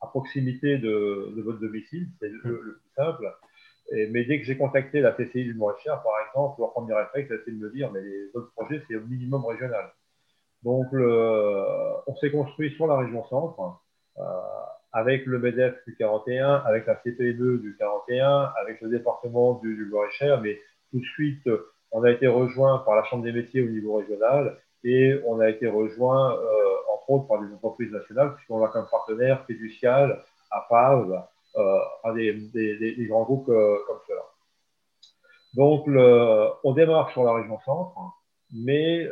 à 0.01 0.07
proximité 0.07 0.77
de, 0.77 1.33
votre 1.41 1.59
domicile, 1.59 2.07
c'est 2.19 2.29
le, 2.29 2.39
plus 2.39 2.91
simple. 2.95 3.31
Et, 3.91 4.07
mais 4.07 4.23
dès 4.25 4.39
que 4.39 4.45
j'ai 4.45 4.57
contacté 4.57 5.01
la 5.01 5.11
TCI 5.11 5.43
du 5.43 5.53
Maréchal, 5.53 5.99
par 6.03 6.13
exemple, 6.27 6.61
leur 6.61 6.71
premier 6.71 6.93
réflexe, 6.93 7.31
c'est 7.45 7.51
de 7.51 7.57
me 7.57 7.69
dire, 7.69 7.91
mais 7.91 8.01
les 8.01 8.29
autres 8.33 8.51
projets, 8.55 8.81
c'est 8.87 8.95
au 8.95 9.01
minimum 9.01 9.45
régional. 9.45 9.91
Donc, 10.63 10.87
le, 10.91 11.63
on 12.07 12.15
s'est 12.17 12.31
construit 12.31 12.73
sur 12.75 12.87
la 12.87 12.97
région 12.97 13.25
centre 13.25 13.79
avec 14.93 15.25
le 15.25 15.39
MEDEF 15.39 15.75
du 15.87 15.95
41, 15.95 16.55
avec 16.65 16.85
la 16.85 16.95
CPE 16.95 17.61
du 17.61 17.75
41, 17.79 18.51
avec 18.61 18.81
le 18.81 18.89
département 18.89 19.55
du, 19.55 19.75
du 19.75 19.85
Loir-et-Cher, 19.85 20.41
mais 20.41 20.59
tout 20.91 20.99
de 20.99 21.05
suite, 21.05 21.49
on 21.91 22.03
a 22.03 22.11
été 22.11 22.27
rejoint 22.27 22.79
par 22.79 22.95
la 22.95 23.03
Chambre 23.05 23.23
des 23.23 23.31
métiers 23.31 23.61
au 23.61 23.69
niveau 23.69 23.95
régional 23.95 24.57
et 24.83 25.19
on 25.25 25.39
a 25.39 25.49
été 25.49 25.67
rejoint, 25.67 26.33
euh, 26.33 26.39
par 27.27 27.41
des 27.41 27.53
entreprises 27.53 27.91
nationales, 27.91 28.35
puisqu'on 28.35 28.63
a 28.63 28.69
comme 28.69 28.87
partenaire 28.89 29.45
fiducial 29.45 30.23
à 30.51 30.65
PAV, 30.69 31.23
euh, 31.57 32.13
des, 32.13 32.77
des, 32.77 33.05
grands 33.07 33.23
groupes 33.23 33.49
euh, 33.49 33.77
comme 33.87 33.99
cela. 34.07 34.21
Donc, 35.53 35.85
on 36.63 36.73
démarre 36.73 37.11
sur 37.11 37.23
la 37.23 37.33
région 37.33 37.59
centre, 37.65 37.93
mais 38.53 39.09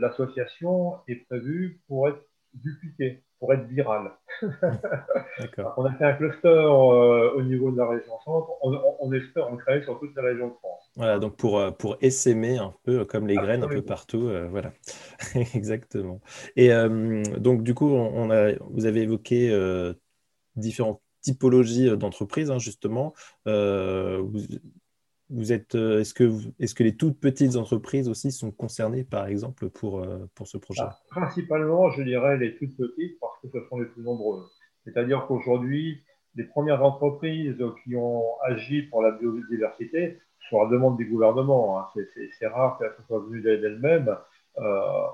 l'association 0.00 0.96
est 1.06 1.24
prévue 1.26 1.80
pour 1.86 2.08
être 2.08 2.20
dupliquée 2.54 3.22
pour 3.42 3.52
être 3.54 3.66
viral. 3.66 4.12
on 5.76 5.84
a 5.84 5.92
fait 5.94 6.04
un 6.04 6.12
cluster 6.12 6.46
euh, 6.46 7.32
au 7.32 7.42
niveau 7.42 7.72
de 7.72 7.76
la 7.76 7.88
région 7.88 8.12
centre. 8.24 8.50
On, 8.62 9.12
espère 9.12 9.48
en 9.48 9.56
créer 9.56 9.82
sur 9.82 9.98
toutes 9.98 10.14
les 10.14 10.22
régions 10.22 10.46
de 10.46 10.52
France. 10.52 10.92
Voilà, 10.94 11.18
donc 11.18 11.36
pour, 11.36 11.58
euh, 11.58 11.72
pour 11.72 11.96
essaimer 12.00 12.58
un 12.58 12.72
peu 12.84 13.04
comme 13.04 13.26
les 13.26 13.34
graines 13.34 13.64
un 13.64 13.68
peu 13.68 13.82
partout. 13.82 14.28
Euh, 14.28 14.46
voilà, 14.48 14.72
exactement. 15.54 16.20
Et 16.54 16.70
donc, 17.38 17.64
du 17.64 17.74
coup, 17.74 17.90
on 17.90 18.30
a, 18.30 18.52
vous 18.70 18.86
avez 18.86 19.02
évoqué 19.02 19.50
différentes 20.54 21.02
typologies 21.20 21.96
d'entreprises, 21.96 22.52
hein, 22.52 22.60
justement. 22.60 23.12
Vous, 23.44 24.38
vous 25.32 25.52
êtes, 25.52 25.74
euh, 25.74 26.00
est-ce 26.00 26.14
que, 26.14 26.82
les 26.82 26.96
toutes 26.96 27.18
petites 27.18 27.56
entreprises 27.56 28.08
aussi 28.08 28.30
sont 28.30 28.50
concernées, 28.50 29.04
par 29.04 29.26
exemple, 29.26 29.70
pour, 29.70 30.00
euh, 30.00 30.26
ce 30.44 30.58
projet? 30.58 30.82
Ah, 30.84 30.98
Principalement, 31.08 31.90
je 31.90 32.02
dirais 32.02 32.36
les 32.36 32.56
toutes 32.56 32.76
petites 32.76 33.18
parce 33.18 33.40
que 33.40 33.48
ce 33.52 33.68
sont 33.68 33.78
les 33.78 33.86
plus 33.86 34.02
nombreuses. 34.02 34.50
C'est-à-dire 34.84 35.24
qu'aujourd'hui, 35.26 36.02
les 36.34 36.44
premières 36.44 36.84
entreprises 36.84 37.64
qui 37.84 37.96
ont 37.96 38.24
agi 38.42 38.82
pour 38.82 39.02
la 39.02 39.12
biodiversité, 39.12 40.18
sur 40.48 40.62
la 40.62 40.68
demande 40.68 40.96
du 40.96 41.06
gouvernement, 41.06 41.78
hein, 41.78 41.86
c'est, 42.38 42.46
rare 42.46 42.78
qu'elles 42.78 42.92
soient 43.06 43.20
venues 43.20 43.42
d'elles-mêmes, 43.42 44.16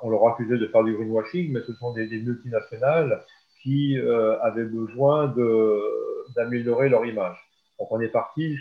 on 0.02 0.10
leur 0.10 0.26
accusait 0.26 0.58
de 0.58 0.66
faire 0.66 0.82
du 0.82 0.94
greenwashing, 0.94 1.52
mais 1.52 1.60
ce 1.66 1.74
sont 1.74 1.92
des, 1.92 2.06
multinationales 2.06 3.22
qui 3.62 3.98
avaient 4.42 4.64
besoin 4.64 5.32
d'améliorer 6.34 6.88
leur 6.88 7.04
image. 7.04 7.38
Donc 7.78 7.92
on 7.92 8.00
est 8.00 8.08
parti 8.08 8.56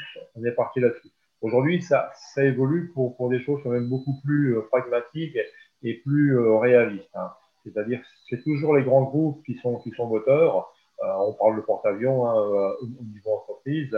là-dessus. 0.79 1.11
Aujourd'hui, 1.41 1.81
ça, 1.81 2.11
ça 2.33 2.43
évolue 2.43 2.91
pour, 2.93 3.15
pour 3.15 3.29
des 3.29 3.39
choses 3.39 3.59
quand 3.63 3.69
même 3.69 3.89
beaucoup 3.89 4.19
plus 4.23 4.57
pragmatiques 4.69 5.37
et, 5.83 5.93
plus 6.05 6.37
réalistes. 6.39 7.09
Hein. 7.15 7.29
C'est-à-dire 7.63 8.01
c'est 8.29 8.43
toujours 8.43 8.75
les 8.75 8.83
grands 8.83 9.03
groupes 9.03 9.43
qui 9.45 9.55
sont, 9.55 9.77
qui 9.77 9.91
sont 9.91 10.07
moteurs. 10.07 10.71
Euh, 11.03 11.13
on 11.19 11.33
parle 11.33 11.57
de 11.57 11.61
porte-avions 11.61 12.27
hein, 12.27 12.37
euh, 12.37 12.73
au 12.81 13.03
niveau 13.03 13.35
entreprise. 13.35 13.95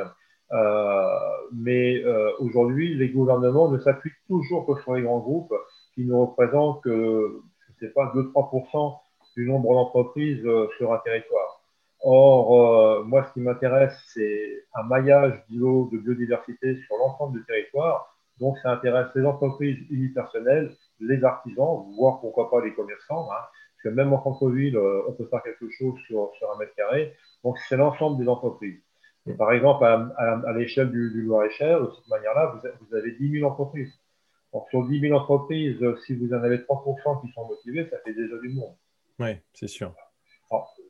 Euh, 0.51 1.05
mais 1.53 2.03
aujourd'hui, 2.39 2.95
les 2.95 3.09
gouvernements 3.09 3.69
ne 3.69 3.77
s'appuient 3.79 4.11
toujours 4.27 4.65
que 4.65 4.81
sur 4.81 4.95
les 4.95 5.03
grands 5.03 5.19
groupes 5.19 5.53
qui 5.93 6.05
ne 6.05 6.13
représentent 6.13 6.81
que, 6.81 7.41
je 7.67 7.85
sais 7.85 7.93
pas, 7.93 8.11
2-3% 8.15 8.97
du 9.37 9.47
nombre 9.47 9.73
d'entreprises 9.73 10.45
sur 10.77 10.91
un 10.93 10.97
territoire. 10.99 11.58
Or, 12.01 13.05
moi, 13.05 13.25
ce 13.25 13.33
qui 13.33 13.41
m'intéresse, 13.41 13.93
c'est 14.07 14.65
un 14.73 14.83
maillage 14.83 15.33
de 15.49 15.97
biodiversité 15.97 16.77
sur 16.87 16.95
l'ensemble 16.97 17.39
du 17.39 17.45
territoire. 17.45 18.15
Donc, 18.39 18.57
ça 18.59 18.71
intéresse 18.71 19.07
les 19.15 19.25
entreprises 19.25 19.77
unipersonnelles, 19.89 20.71
les 21.01 21.23
artisans, 21.23 21.85
voire 21.97 22.21
pourquoi 22.21 22.49
pas 22.49 22.63
les 22.63 22.73
commerçants, 22.73 23.29
hein, 23.31 23.35
parce 23.35 23.83
que 23.83 23.89
même 23.89 24.13
en 24.13 24.23
centre-ville, 24.23 24.77
euh, 24.77 25.03
on 25.07 25.13
peut 25.13 25.27
faire 25.29 25.43
quelque 25.43 25.69
chose 25.71 25.97
sur, 26.07 26.31
sur 26.37 26.51
un 26.51 26.57
mètre 26.57 26.73
carré. 26.75 27.13
Donc, 27.43 27.57
c'est 27.67 27.77
l'ensemble 27.77 28.21
des 28.21 28.29
entreprises. 28.29 28.79
par 29.37 29.51
exemple, 29.51 29.83
à, 29.83 30.53
l'échelle 30.53 30.89
du, 30.89 31.11
du 31.11 31.21
Loir-et-Cher, 31.23 31.81
de 31.81 31.91
cette 31.91 32.07
manière-là, 32.07 32.53
vous, 32.55 32.69
vous, 32.87 32.95
avez 32.95 33.11
10 33.11 33.39
000 33.39 33.49
entreprises. 33.49 33.93
Donc, 34.53 34.67
sur 34.69 34.87
10 34.87 35.01
000 35.01 35.17
entreprises, 35.17 35.79
si 36.05 36.15
vous 36.15 36.33
en 36.33 36.41
avez 36.41 36.59
3% 36.59 37.21
qui 37.21 37.31
sont 37.33 37.45
motivés, 37.45 37.87
ça 37.89 37.97
fait 38.05 38.13
déjà 38.13 38.37
du 38.37 38.49
monde. 38.49 38.75
Oui, 39.19 39.37
c'est 39.53 39.67
sûr. 39.67 39.93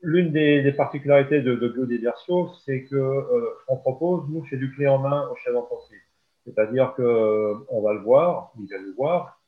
L'une 0.01 0.31
des, 0.31 0.71
particularités 0.73 1.41
de, 1.41 1.55
Biodiversio, 1.55 2.51
c'est 2.65 2.83
que 2.83 2.95
euh, 2.95 3.49
qu'on 3.67 3.77
propose, 3.77 4.29
nous, 4.29 4.45
c'est 4.49 4.57
du 4.57 4.71
clé 4.73 4.87
en 4.87 4.99
main 4.99 5.27
au 5.29 5.35
chef 5.35 5.53
d'entreprise. 5.53 5.99
C'est-à-dire 6.45 6.93
qu'on 6.95 7.03
euh, 7.03 7.81
va 7.83 7.93
le 7.93 7.99
voir, 7.99 8.51
il 8.59 8.67
va 8.69 8.77
le 8.77 8.93
voir, 8.93 9.39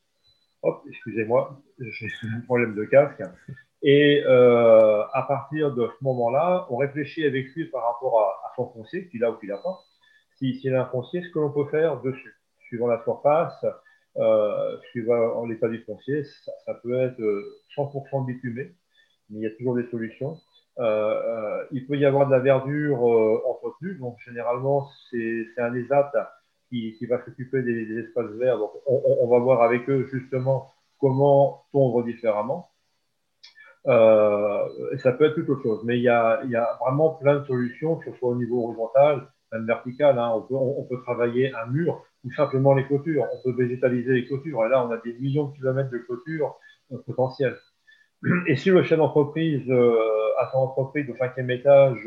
hop, 0.61 0.83
excusez-moi, 0.89 1.59
j'ai 1.79 2.07
un 2.35 2.41
problème 2.41 2.75
de 2.75 2.83
casque. 2.85 3.21
Et 3.83 4.23
euh, 4.25 5.03
à 5.13 5.23
partir 5.23 5.73
de 5.73 5.87
ce 5.87 6.03
moment-là, 6.03 6.67
on 6.69 6.77
réfléchit 6.77 7.25
avec 7.25 7.47
lui 7.55 7.65
par 7.65 7.83
rapport 7.83 8.21
à, 8.21 8.53
son 8.55 8.69
foncier, 8.69 9.07
qu'il 9.07 9.23
a 9.23 9.31
ou 9.31 9.37
qu'il 9.37 9.49
n'a 9.49 9.57
pas. 9.57 9.79
S'il 10.37 10.59
si, 10.59 10.69
a 10.69 10.81
un 10.81 10.85
foncier, 10.85 11.23
ce 11.23 11.29
que 11.29 11.39
l'on 11.39 11.51
peut 11.51 11.69
faire 11.71 12.01
dessus, 12.01 12.35
suivant 12.67 12.87
la 12.87 13.01
surface, 13.03 13.65
euh, 14.17 14.77
suivant 14.91 15.45
l'état 15.45 15.67
du 15.67 15.79
foncier, 15.83 16.23
ça, 16.65 16.73
peut 16.75 16.99
être 16.99 17.21
100% 17.75 18.25
bitumé, 18.25 18.75
mais 19.31 19.39
il 19.39 19.43
y 19.43 19.47
a 19.47 19.51
toujours 19.51 19.75
des 19.75 19.87
solutions. 19.89 20.37
Euh, 20.79 20.83
euh, 20.83 21.65
il 21.71 21.85
peut 21.85 21.97
y 21.97 22.05
avoir 22.05 22.27
de 22.27 22.31
la 22.31 22.39
verdure 22.39 23.05
euh, 23.05 23.41
entretenue, 23.47 23.95
donc 23.95 24.17
généralement 24.25 24.89
c'est 25.09 25.45
un 25.57 25.73
ESAT 25.75 26.11
qui, 26.69 27.05
va 27.05 27.23
s'occuper 27.25 27.61
des, 27.63 27.99
espaces 27.99 28.31
verts. 28.31 28.57
Donc, 28.57 28.71
on, 28.85 29.27
va 29.27 29.39
voir 29.39 29.61
avec 29.61 29.89
eux 29.89 30.07
justement 30.09 30.71
comment 30.99 31.65
tondre 31.73 32.03
différemment. 32.05 32.69
Ça 33.85 35.11
peut 35.11 35.25
être 35.25 35.35
toute 35.35 35.49
autre 35.49 35.63
chose, 35.63 35.81
mais 35.83 35.97
il 35.97 36.03
y, 36.03 36.07
a, 36.07 36.77
vraiment 36.79 37.09
plein 37.09 37.39
de 37.39 37.45
solutions, 37.45 37.97
que 37.97 38.09
ce 38.09 38.17
soit 38.17 38.29
au 38.29 38.35
niveau 38.35 38.63
horizontal, 38.63 39.27
même 39.51 39.65
vertical. 39.65 40.17
Hein. 40.17 40.31
On, 40.49 40.83
peut, 40.83 41.01
travailler 41.01 41.53
un 41.53 41.65
mur 41.65 42.05
ou 42.23 42.31
simplement 42.31 42.73
les 42.73 42.85
clôtures. 42.85 43.27
On 43.33 43.43
peut 43.43 43.61
végétaliser 43.61 44.13
les 44.13 44.25
clôtures. 44.25 44.65
Et 44.65 44.69
là, 44.69 44.85
on 44.85 44.91
a 44.91 44.97
des 44.97 45.11
millions 45.19 45.47
de 45.49 45.55
kilomètres 45.57 45.89
de 45.89 45.97
clôtures 45.97 46.55
potentielles. 47.05 47.57
Et 48.47 48.55
si 48.55 48.69
le 48.69 48.83
chef 48.83 48.97
d'entreprise 48.97 49.69
euh, 49.69 49.95
a 50.39 50.49
son 50.51 50.59
entreprise 50.59 51.09
au 51.09 51.15
cinquième 51.15 51.49
étage 51.49 52.05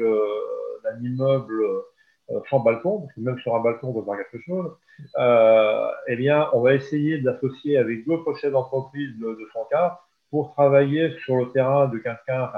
d'un 0.84 1.02
immeuble 1.02 1.84
euh, 2.30 2.40
sans 2.48 2.60
balcon, 2.60 3.00
parce 3.00 3.12
que 3.12 3.20
même 3.20 3.38
sur 3.40 3.54
un 3.54 3.60
balcon, 3.60 3.88
on 3.88 4.00
peut 4.00 4.10
faire 4.10 4.24
quelque 4.24 4.42
chose, 4.44 4.72
euh, 5.18 5.88
eh 6.06 6.16
bien, 6.16 6.48
on 6.54 6.60
va 6.60 6.74
essayer 6.74 7.18
de 7.18 7.26
l'associer 7.26 7.76
avec 7.76 8.06
d'autres 8.06 8.32
chefs 8.38 8.52
d'entreprise 8.52 9.10
de, 9.18 9.36
son 9.52 9.64
cas 9.70 10.00
pour 10.30 10.52
travailler 10.52 11.14
sur 11.24 11.36
le 11.36 11.50
terrain 11.52 11.86
de 11.86 11.98
quelqu'un, 11.98 12.50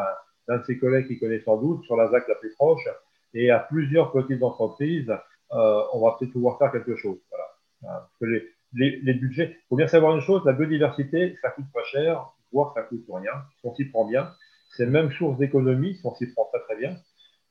d'un 0.46 0.58
de 0.58 0.64
ses 0.64 0.78
collègues 0.78 1.08
qui 1.08 1.18
connaît 1.18 1.40
sans 1.40 1.56
doute, 1.56 1.82
sur 1.84 1.96
la 1.96 2.06
ZAC 2.08 2.28
la 2.28 2.36
plus 2.36 2.54
proche, 2.54 2.88
et 3.34 3.50
à 3.50 3.58
plusieurs 3.58 4.12
petites 4.12 4.42
entreprises, 4.42 5.12
euh, 5.52 5.82
on 5.92 6.00
va 6.00 6.16
peut-être 6.16 6.32
pouvoir 6.32 6.58
faire 6.58 6.70
quelque 6.70 6.94
chose. 6.94 7.18
Voilà. 7.30 7.98
Parce 7.98 8.18
que 8.20 8.26
les, 8.26 8.48
les, 8.72 9.00
les 9.02 9.14
budgets, 9.14 9.56
il 9.56 9.66
faut 9.68 9.76
bien 9.76 9.88
savoir 9.88 10.14
une 10.14 10.22
chose, 10.22 10.42
la 10.44 10.52
biodiversité, 10.52 11.36
ça 11.42 11.50
coûte 11.50 11.66
pas 11.74 11.82
cher, 11.82 12.24
voire 12.52 12.72
ça 12.74 12.82
coûte 12.82 13.04
rien, 13.08 13.32
si 13.60 13.66
on 13.66 13.74
s'y 13.74 13.84
prend 13.86 14.04
bien. 14.04 14.30
C'est 14.76 14.86
même 14.86 15.10
source 15.12 15.38
d'économie, 15.38 15.94
si 15.94 16.06
on 16.06 16.14
s'y 16.14 16.26
prend 16.32 16.48
très 16.52 16.62
très 16.62 16.76
bien. 16.76 16.96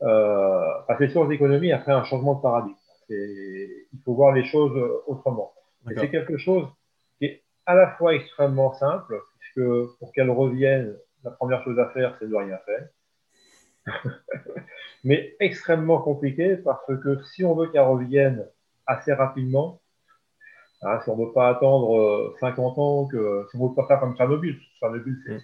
Euh, 0.02 0.66
c'est 0.98 1.10
source 1.10 1.30
d'économie 1.30 1.72
après 1.72 1.92
un 1.92 2.04
changement 2.04 2.36
de 2.36 2.42
paradigme. 2.42 2.76
Il 3.10 4.00
faut 4.04 4.14
voir 4.14 4.34
les 4.34 4.44
choses 4.44 4.78
autrement. 5.08 5.54
c'est 5.96 6.10
quelque 6.10 6.38
chose 6.38 6.68
qui 7.18 7.26
est 7.26 7.44
à 7.66 7.76
la 7.76 7.92
fois 7.92 8.14
extrêmement 8.14 8.74
simple, 8.74 9.22
puisque 9.40 9.98
pour 10.00 10.12
qu'elle 10.14 10.30
revienne, 10.30 10.98
la 11.24 11.32
première 11.32 11.64
chose 11.64 11.80
à 11.80 11.90
faire, 11.90 12.16
c'est 12.20 12.28
de 12.28 12.36
rien 12.36 12.58
faire. 12.66 12.88
Mais 15.04 15.36
extrêmement 15.40 16.02
compliqué 16.02 16.58
parce 16.58 16.86
que 16.88 17.22
si 17.34 17.44
on 17.46 17.56
veut 17.56 17.68
qu'elle 17.68 17.82
revienne 17.82 18.48
assez 18.88 19.14
rapidement, 19.14 19.82
hein, 20.86 21.00
si 21.04 21.10
on 21.10 21.18
ne 21.18 21.26
veut 21.26 21.34
pas 21.34 21.50
attendre 21.50 22.36
50 22.40 22.78
euh, 22.78 22.82
ans, 22.82 23.08
que, 23.08 23.46
si 23.50 23.58
on 23.58 23.64
ne 23.64 23.70
veut 23.70 23.76
pas 23.76 23.88
faire 23.88 24.00
comme 24.00 24.16
Tchernobyl, 24.16 24.58
Tchernobyl 24.80 25.14
mm. 25.28 25.38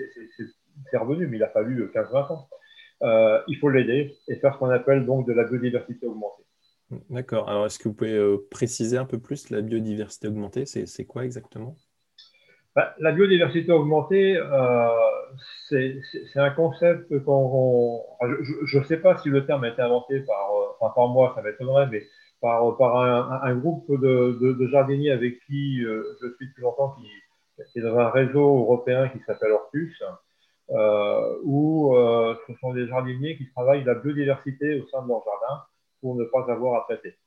c'est 0.89 0.98
revenu, 0.98 1.27
mais 1.27 1.38
il 1.38 1.43
a 1.43 1.50
fallu 1.50 1.86
15-20 1.93 2.33
ans. 2.33 2.48
Euh, 3.03 3.41
il 3.48 3.57
faut 3.57 3.69
l'aider 3.69 4.15
et 4.27 4.36
faire 4.36 4.53
ce 4.53 4.60
qu'on 4.60 4.69
appelle 4.69 5.05
donc 5.05 5.27
de 5.27 5.33
la 5.33 5.43
biodiversité 5.43 6.05
augmentée. 6.05 6.43
D'accord. 7.10 7.50
Alors, 7.50 7.65
est-ce 7.65 7.79
que 7.79 7.88
vous 7.88 7.95
pouvez 7.95 8.13
euh, 8.13 8.38
préciser 8.51 8.98
un 8.98 9.05
peu 9.05 9.17
plus 9.17 9.50
la 9.50 9.62
biodiversité 9.62 10.27
augmentée? 10.27 10.65
C'est 10.65 11.05
quoi 11.05 11.25
exactement? 11.25 11.75
Bah, 12.75 12.93
La 13.00 13.12
biodiversité 13.12 13.71
augmentée, 13.71 14.38
euh, 14.38 14.88
c'est 15.69 16.00
un 16.36 16.51
concept 16.51 17.17
qu'on. 17.24 18.03
Je 18.65 18.77
ne 18.77 18.83
sais 18.83 18.98
pas 18.98 19.17
si 19.17 19.29
le 19.29 19.45
terme 19.45 19.63
a 19.63 19.69
été 19.69 19.81
inventé 19.81 20.19
par, 20.19 20.51
enfin, 20.79 20.93
par 20.93 21.07
moi, 21.07 21.33
ça 21.36 21.41
m'étonnerait, 21.41 21.88
mais 21.88 22.03
par, 22.41 22.98
un, 22.98 23.55
groupe 23.55 23.89
de, 24.01 24.67
jardiniers 24.67 25.12
avec 25.12 25.39
qui 25.45 25.81
je 25.81 26.33
suis 26.38 26.48
depuis 26.48 26.62
longtemps, 26.62 26.95
qui, 27.00 27.79
est 27.79 27.81
dans 27.81 27.98
un 27.98 28.10
réseau 28.10 28.57
européen 28.57 29.10
qui 29.10 29.19
s'appelle 29.25 29.51
Orcus 29.51 30.01
euh, 30.74 31.38
où 31.43 31.95
euh, 31.95 32.33
ce 32.48 32.53
sont 32.62 32.74
des 32.74 32.88
jardiniers 32.88 33.36
qui 33.36 33.50
travaillent 33.50 33.83
la 33.83 33.95
biodiversité 33.95 34.79
au 34.79 34.88
sein 34.88 35.01
de 35.01 35.07
leur 35.10 35.21
jardin 35.25 35.63
pour 36.00 36.15
ne 36.15 36.24
pas 36.24 36.50
avoir 36.50 36.81
à 36.81 36.86
traiter. 36.86 37.17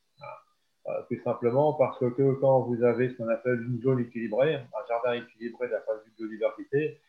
Euh, 0.86 0.92
tout 1.10 1.22
simplement 1.24 1.74
parce 1.74 1.98
que 1.98 2.32
quand 2.40 2.60
vous 2.60 2.82
avez 2.84 3.10
ce 3.10 3.14
qu'on 3.16 3.28
appelle 3.28 3.62
une 3.62 3.82
zone 3.82 4.00
équilibrée, 4.00 4.54
un 4.54 4.86
jardin 4.88 5.12
équilibré 5.12 5.68
d'un 5.68 5.80
point 5.80 5.94
de 5.96 6.04
vue 6.04 6.12
biodiversité, 6.16 7.00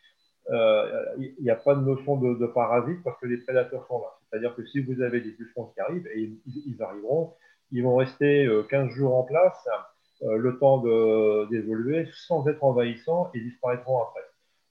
il 1.18 1.42
n'y 1.42 1.50
a 1.50 1.56
pas 1.56 1.74
de 1.74 1.80
notion 1.80 2.16
de, 2.16 2.34
de, 2.34 2.46
parasites 2.46 3.02
parce 3.02 3.18
que 3.18 3.26
les 3.26 3.38
prédateurs 3.38 3.86
sont 3.86 4.00
là. 4.00 4.18
C'est-à-dire 4.28 4.54
que 4.54 4.64
si 4.66 4.80
vous 4.80 5.00
avez 5.00 5.20
des 5.22 5.32
pucerons 5.32 5.72
qui 5.74 5.80
arrivent, 5.80 6.06
et 6.14 6.30
ils, 6.46 6.82
arriveront, 6.82 7.32
ils 7.72 7.82
vont 7.82 7.96
rester 7.96 8.48
15 8.70 8.90
jours 8.90 9.16
en 9.16 9.22
place, 9.22 9.68
le 10.22 10.58
temps 10.58 10.78
d'évoluer 11.50 12.08
sans 12.26 12.46
être 12.48 12.62
envahissants 12.64 13.30
et 13.34 13.40
disparaîtront 13.40 14.02
après. 14.02 14.26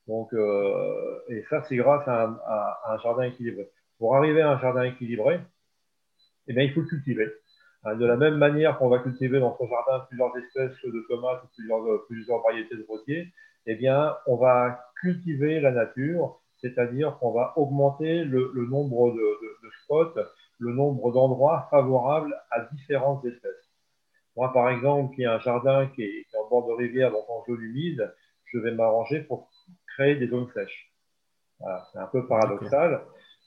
Donc, 0.08 0.34
euh, 0.34 1.20
et 1.30 1.44
ça, 1.50 1.64
c'est 1.68 1.76
grâce 1.76 2.08
à 2.08 2.80
un, 2.88 2.98
jardin 3.00 3.24
équilibré. 3.24 3.70
Pour 3.98 4.16
arriver 4.16 4.42
à 4.42 4.52
un 4.52 4.60
jardin 4.60 4.84
équilibré, 4.84 5.40
eh 6.48 6.54
bien, 6.54 6.64
il 6.64 6.74
faut 6.74 6.82
le 6.82 6.88
cultiver. 6.88 7.32
Hein, 7.84 7.96
de 7.96 8.06
la 8.06 8.16
même 8.16 8.38
manière 8.38 8.78
qu'on 8.78 8.90
va 8.90 9.00
cultiver 9.00 9.40
dans 9.40 9.58
son 9.58 9.68
jardin 9.68 10.06
plusieurs 10.08 10.36
espèces 10.38 10.78
de 10.84 11.06
tomates 11.08 11.44
ou 11.44 11.48
plusieurs, 12.08 12.38
euh, 12.38 12.42
variétés 12.44 12.76
de 12.76 12.86
rosiers, 12.88 13.32
eh 13.66 13.76
bien, 13.76 14.16
on 14.28 14.36
va 14.36 14.80
cultiver 15.02 15.60
la 15.60 15.72
nature, 15.72 16.40
c'est-à-dire 16.58 17.18
qu'on 17.20 17.32
va 17.32 17.54
augmenter 17.56 18.24
le, 18.24 18.52
nombre 18.70 19.12
de, 19.12 19.70
spots, 19.84 20.14
le 20.60 20.74
nombre 20.74 21.12
d'endroits 21.12 21.68
favorables 21.70 22.36
à 22.52 22.62
différentes 22.74 23.26
espèces. 23.26 23.52
Moi, 24.36 24.52
par 24.52 24.70
exemple, 24.70 25.16
qui 25.16 25.26
a 25.26 25.36
un 25.36 25.40
jardin 25.40 25.88
qui 25.88 26.04
est, 26.04 26.26
en 26.38 26.50
bord 26.50 26.68
de 26.68 26.74
rivière, 26.74 27.12
donc 27.12 27.30
en 27.30 27.44
zone 27.46 27.62
humide, 27.62 28.14
je 28.46 28.60
vais 28.60 28.72
m'arranger 28.72 29.22
pour 29.22 29.50
créer 29.96 30.16
des 30.16 30.28
zones 30.28 30.50
sèches. 30.54 30.94
c'est 31.92 32.00
un 32.00 32.08
peu 32.08 32.28
paradoxal, 32.28 33.02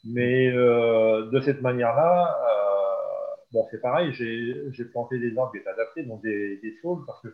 mais 0.05 0.49
euh, 0.49 1.31
de 1.31 1.41
cette 1.41 1.61
manière-là, 1.61 2.38
euh, 2.43 3.37
bon, 3.53 3.67
c'est 3.71 3.81
pareil, 3.81 4.12
j'ai 4.12 4.85
planté 4.87 5.19
des 5.19 5.37
arbres 5.37 5.53
qui 5.53 5.62
sont 5.62 5.71
adaptés, 5.71 6.03
donc 6.05 6.23
des, 6.23 6.57
des 6.59 6.75
saules, 6.81 7.05
parce 7.07 7.21
que 7.21 7.29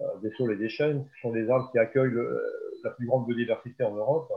euh, 0.00 0.04
des 0.22 0.30
saules 0.32 0.52
et 0.52 0.56
des 0.56 0.68
chênes 0.68 1.08
sont 1.22 1.32
des 1.32 1.48
arbres 1.48 1.70
qui 1.70 1.78
accueillent 1.78 2.18
la 2.82 2.90
plus 2.90 3.06
grande 3.06 3.26
biodiversité 3.26 3.84
en 3.84 3.94
Europe. 3.94 4.32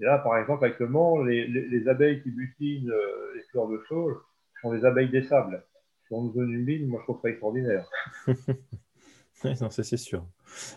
Et 0.00 0.04
là, 0.04 0.18
par 0.18 0.38
exemple, 0.38 0.64
actuellement, 0.64 1.22
les, 1.22 1.46
les, 1.46 1.88
abeilles 1.88 2.22
qui 2.22 2.30
butinent 2.30 2.92
les 3.34 3.42
fleurs 3.50 3.68
de 3.68 3.80
saule 3.88 4.16
sont 4.60 4.72
des 4.72 4.84
abeilles 4.84 5.10
des 5.10 5.22
sables. 5.22 5.64
Sur 6.08 6.18
une 6.18 6.32
zone 6.32 6.52
humide, 6.52 6.88
moi, 6.88 7.00
je 7.00 7.04
trouve 7.04 7.20
ça 7.22 7.28
extraordinaire. 7.28 7.88
non, 9.44 9.70
ça 9.70 9.82
c'est 9.82 9.96
sûr. 9.96 10.26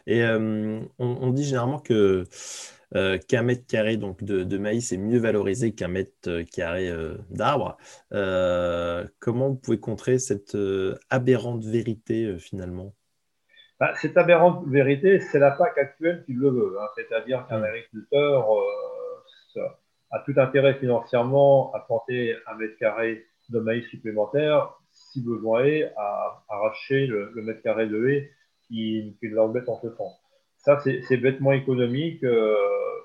Et 0.06 0.24
on, 0.26 1.32
dit 1.32 1.46
généralement 1.46 1.80
que 1.80 2.26
euh, 2.96 3.18
qu'un 3.18 3.42
mètre 3.42 3.68
carré 3.68 3.98
donc, 3.98 4.24
de, 4.24 4.58
maïs 4.58 4.94
est 4.94 4.98
mieux 4.98 5.20
valorisé 5.20 5.74
qu'un 5.74 5.90
mètre 5.90 6.12
euh, 6.28 6.44
carré 6.44 6.90
euh, 6.90 7.18
d'arbre. 7.30 7.78
comment 9.20 9.50
vous 9.50 9.56
pouvez 9.56 9.80
contrer 9.80 10.20
cette 10.20 10.58
aberrante 11.10 11.66
vérité 11.66 12.38
finalement? 12.40 12.94
Bah, 13.80 13.94
Cette 13.96 14.18
aberrante 14.18 14.66
vérité, 14.68 15.20
c'est 15.20 15.38
la 15.38 15.52
PAC 15.52 15.78
actuelle 15.78 16.24
qui 16.26 16.34
le 16.34 16.50
veut. 16.50 16.78
Hein. 16.80 16.88
C'est-à-dire 16.96 17.46
qu'un 17.48 17.60
mm. 17.60 17.64
agriculteur 17.64 18.48
a 20.12 20.20
tout 20.20 20.34
intérêt 20.38 20.76
financièrement 20.76 21.74
à 21.74 21.80
planter 21.80 22.36
un 22.48 22.56
mètre 22.56 22.78
carré 22.78 23.26
de 23.50 23.60
maïs 23.60 23.86
supplémentaire, 23.88 24.74
si 24.92 25.22
besoin 25.24 25.64
est, 25.64 25.94
à 25.96 26.44
arracher 26.50 27.08
le, 27.08 27.32
mètre 27.36 27.62
carré 27.62 27.88
de 27.88 28.08
haie 28.08 28.32
qui, 28.68 29.16
qui 29.20 29.30
l'embête 29.30 29.70
en 29.70 29.80
ce 29.82 29.90
sens. 29.92 30.14
Ça, 30.58 30.80
c'est 30.80 31.18
bêtement 31.18 31.54
économique. 31.54 32.24
Euh, 32.24 32.56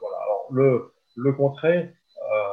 voilà. 0.01 0.17
Alors, 0.25 0.49
le, 0.51 1.33
contraire, 1.33 1.89
euh, 2.19 2.53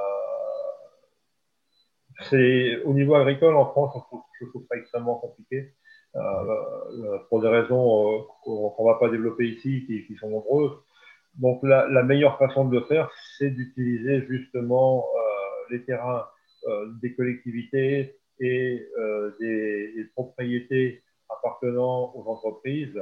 c'est 2.30 2.84
au 2.84 2.94
niveau 2.94 3.16
agricole 3.16 3.56
en 3.56 3.66
France, 3.66 3.98
je 4.40 4.46
trouve 4.46 4.66
ça 4.70 4.78
extrêmement 4.78 5.16
compliqué. 5.16 5.74
Euh, 6.16 7.20
pour 7.30 7.40
des 7.42 7.48
raisons 7.48 8.26
qu'on 8.44 8.74
ne 8.80 8.92
va 8.92 9.00
pas 9.00 9.10
développer 9.10 9.48
ici, 9.48 9.86
qui, 9.86 10.16
sont 10.18 10.30
nombreuses. 10.30 10.78
Donc 11.36 11.62
la, 11.64 11.88
la, 11.88 12.04
meilleure 12.04 12.38
façon 12.38 12.66
de 12.66 12.78
le 12.78 12.86
faire, 12.86 13.10
c'est 13.38 13.50
d'utiliser 13.50 14.26
justement 14.28 15.06
les 15.70 15.84
terrains 15.86 16.26
des 17.02 17.14
collectivités 17.16 18.20
et 18.40 18.90
des, 19.40 19.94
des, 19.96 20.04
propriétés 20.16 21.04
appartenant 21.30 22.12
aux 22.16 22.28
entreprises 22.28 23.00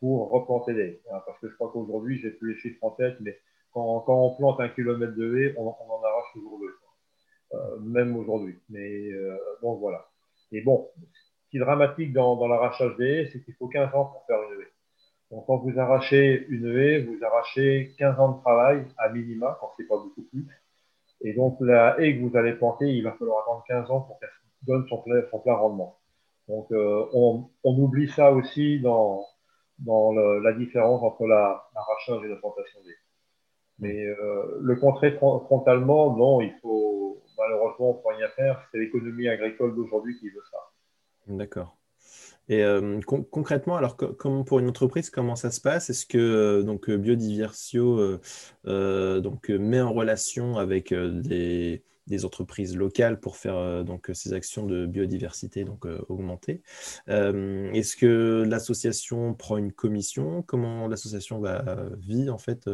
pour 0.00 0.30
replanter 0.30 0.72
les 0.72 1.00
hein, 1.12 1.22
Parce 1.26 1.38
que 1.40 1.48
je 1.48 1.54
crois 1.54 1.70
qu'aujourd'hui, 1.72 2.18
j'ai 2.18 2.30
plus 2.30 2.54
les 2.54 2.60
chiffres 2.60 2.82
en 2.82 2.90
tête, 2.90 3.16
mais 3.20 3.38
quand, 3.72 4.00
quand, 4.00 4.26
on 4.26 4.36
plante 4.36 4.60
un 4.60 4.68
kilomètre 4.68 5.14
de 5.14 5.36
haie, 5.36 5.54
on, 5.56 5.68
en 5.68 6.02
arrache 6.02 6.32
toujours 6.32 6.58
deux, 6.58 6.74
euh, 7.54 7.78
même 7.80 8.16
aujourd'hui. 8.16 8.58
Mais 8.68 9.12
euh, 9.12 9.36
bon, 9.62 9.74
voilà. 9.74 10.08
Et 10.52 10.62
bon, 10.62 10.90
ce 11.12 11.50
qui 11.50 11.58
est 11.58 11.60
dramatique 11.60 12.12
dans, 12.12 12.36
dans 12.36 12.48
l'arrachage 12.48 12.96
des 12.96 13.06
haies, 13.06 13.30
c'est 13.32 13.44
qu'il 13.44 13.54
faut 13.54 13.68
15 13.68 13.94
ans 13.94 14.06
pour 14.06 14.24
faire 14.26 14.38
une 14.42 14.60
haie. 14.60 14.72
Donc, 15.30 15.46
quand 15.46 15.58
vous 15.58 15.78
arrachez 15.78 16.46
une 16.48 16.76
haie, 16.76 17.02
vous 17.02 17.22
arrachez 17.24 17.94
15 17.98 18.18
ans 18.18 18.32
de 18.32 18.40
travail 18.40 18.84
à 18.98 19.08
minima, 19.10 19.56
quand 19.60 19.70
c'est 19.76 19.86
pas 19.86 19.96
beaucoup 19.96 20.22
plus. 20.22 20.46
Et 21.22 21.34
donc, 21.34 21.56
la 21.60 22.00
haie 22.00 22.16
que 22.16 22.22
vous 22.26 22.36
allez 22.36 22.54
planter, 22.54 22.88
il 22.88 23.04
va 23.04 23.12
falloir 23.12 23.42
attendre 23.42 23.64
15 23.68 23.90
ans 23.90 24.00
pour 24.00 24.18
qu'elle 24.18 24.30
donne 24.62 24.86
son 24.88 24.98
plein, 25.02 25.54
rendement. 25.54 25.98
Donc, 26.48 26.66
euh, 26.72 27.06
on, 27.12 27.48
on, 27.62 27.78
oublie 27.78 28.08
ça 28.08 28.32
aussi 28.32 28.80
dans, 28.80 29.24
dans 29.78 30.12
la 30.12 30.52
différence 30.52 31.02
entre 31.02 31.26
l'arrachage 31.26 32.24
et 32.24 32.28
la 32.28 32.36
plantation 32.36 32.80
des. 32.84 32.94
Mais 33.78 34.04
euh, 34.04 34.58
le 34.60 34.76
contrer 34.76 35.12
frontalement, 35.12 36.14
non, 36.16 36.40
il 36.42 36.52
faut 36.60 37.22
malheureusement 37.38 37.90
on 37.90 37.94
peut 37.94 38.14
rien 38.14 38.28
faire. 38.28 38.68
C'est 38.70 38.78
l'économie 38.78 39.28
agricole 39.28 39.74
d'aujourd'hui 39.74 40.18
qui 40.18 40.28
veut 40.28 40.42
ça. 40.50 40.58
D'accord. 41.28 41.79
Et 42.50 42.62
euh, 42.62 43.00
concrètement, 43.06 43.76
alors 43.76 43.96
comme 43.96 44.44
pour 44.44 44.58
une 44.58 44.68
entreprise, 44.68 45.08
comment 45.08 45.36
ça 45.36 45.50
se 45.50 45.60
passe? 45.60 45.88
Est-ce 45.88 46.04
que 46.04 46.18
euh, 46.18 46.62
donc 46.62 46.90
Biodiversio 46.90 48.18
donc 48.64 49.48
met 49.48 49.80
en 49.80 49.92
relation 49.92 50.58
avec 50.58 50.92
des, 50.92 51.82
des 52.10 52.24
entreprises 52.24 52.76
locales 52.76 53.18
pour 53.20 53.36
faire 53.36 53.56
euh, 53.56 53.82
donc 53.82 54.10
ces 54.12 54.34
actions 54.34 54.66
de 54.66 54.84
biodiversité 54.84 55.64
donc 55.64 55.86
euh, 55.86 55.98
augmenter? 56.08 56.60
Euh, 57.08 57.72
est-ce 57.72 57.96
que 57.96 58.44
l'association 58.46 59.32
prend 59.32 59.56
une 59.56 59.72
commission? 59.72 60.42
Comment 60.42 60.88
l'association 60.88 61.40
va 61.40 61.64
vit 61.96 62.28
en 62.28 62.38
fait 62.38 62.68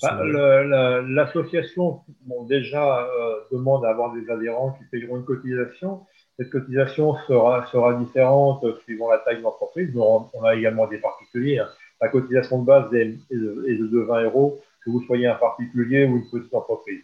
bah, 0.00 0.22
L'association 1.02 2.02
déjà 2.48 3.06
demande 3.52 3.84
à 3.84 3.90
avoir 3.90 4.14
des 4.14 4.30
adhérents 4.30 4.72
qui 4.72 4.84
payeront 4.84 5.18
une 5.18 5.24
cotisation. 5.24 6.06
Cette 6.40 6.48
cotisation 6.48 7.16
sera, 7.28 7.66
sera 7.66 7.92
différente 7.92 8.64
suivant 8.84 9.10
la 9.10 9.18
taille 9.18 9.36
de 9.36 9.42
l'entreprise. 9.42 9.94
On, 9.94 10.24
a 10.42 10.54
également 10.54 10.86
des 10.86 10.96
particuliers. 10.96 11.58
Hein. 11.58 11.68
La 12.00 12.08
cotisation 12.08 12.62
de 12.62 12.66
base 12.66 12.94
est, 12.94 13.18
de, 13.30 13.86
de 13.86 14.00
20 14.00 14.22
euros, 14.22 14.58
que 14.82 14.88
vous 14.88 15.02
soyez 15.02 15.26
un 15.26 15.34
particulier 15.34 16.06
ou 16.06 16.16
une 16.16 16.30
petite 16.30 16.54
entreprise. 16.54 17.02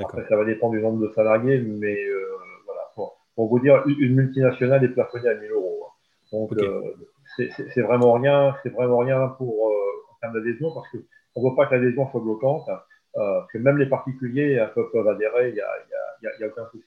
Après, 0.00 0.24
ça 0.28 0.36
va 0.36 0.44
dépendre 0.44 0.74
du 0.74 0.80
nombre 0.80 1.04
de 1.04 1.12
salariés, 1.14 1.58
mais 1.58 2.00
euh, 2.00 2.26
voilà. 2.64 2.82
Pour, 3.34 3.48
vous 3.48 3.58
dire, 3.58 3.82
une 3.86 4.14
multinationale 4.14 4.84
est 4.84 4.90
plafonnée 4.90 5.30
à 5.30 5.34
1000 5.34 5.50
euros. 5.50 5.80
Hein. 5.82 5.92
Donc, 6.30 6.52
euh, 6.52 6.80
c'est 7.36 7.82
vraiment 7.82 8.12
rien, 8.12 8.54
c'est 8.62 8.70
vraiment 8.70 8.98
rien 8.98 9.34
pour 9.36 9.68
euh, 9.68 9.72
en 10.12 10.20
termes 10.20 10.34
d'adhésion 10.34 10.72
parce 10.72 10.88
qu'on 10.90 11.42
ne 11.42 11.50
veut 11.50 11.56
pas 11.56 11.66
que 11.66 11.74
l'adhésion 11.74 12.08
soit 12.12 12.20
bloquante. 12.20 12.68
que 13.16 13.58
même 13.58 13.78
les 13.78 13.86
particuliers 13.86 14.64
peuvent, 14.76 15.08
adhérer, 15.08 15.48
il 15.48 15.54
n'y 15.54 15.60
a, 15.60 16.46
a, 16.46 16.46
aucun 16.46 16.66
souci. 16.70 16.86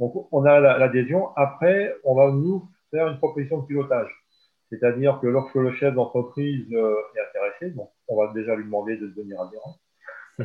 Donc, 0.00 0.28
on 0.32 0.44
a 0.44 0.60
l'adhésion. 0.60 1.28
Après, 1.36 1.94
on 2.04 2.14
va 2.14 2.30
nous 2.30 2.68
faire 2.90 3.08
une 3.08 3.18
proposition 3.18 3.58
de 3.58 3.66
pilotage. 3.66 4.10
C'est-à-dire 4.70 5.20
que 5.20 5.26
lorsque 5.26 5.54
le 5.54 5.72
chef 5.72 5.94
d'entreprise 5.94 6.72
est 6.72 7.20
intéressé, 7.28 7.70
donc 7.76 7.90
on 8.08 8.16
va 8.16 8.32
déjà 8.32 8.56
lui 8.56 8.64
demander 8.64 8.96
de 8.96 9.08
devenir 9.08 9.40
adhérent. 9.40 9.76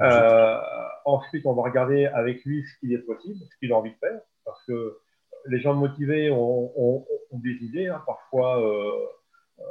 Euh, 0.00 0.60
ensuite, 1.04 1.46
on 1.46 1.54
va 1.54 1.62
regarder 1.62 2.06
avec 2.06 2.44
lui 2.44 2.64
ce 2.64 2.78
qu'il 2.80 2.92
est 2.92 2.98
possible, 2.98 3.38
ce 3.50 3.58
qu'il 3.58 3.72
a 3.72 3.76
envie 3.76 3.92
de 3.92 3.96
faire, 3.96 4.20
parce 4.44 4.62
que 4.64 4.98
les 5.46 5.60
gens 5.60 5.74
motivés 5.74 6.30
ont, 6.30 7.06
des 7.32 7.54
idées, 7.62 7.86
hein, 7.86 8.02
parfois 8.06 8.60
euh, 8.60 9.06
euh, 9.60 9.62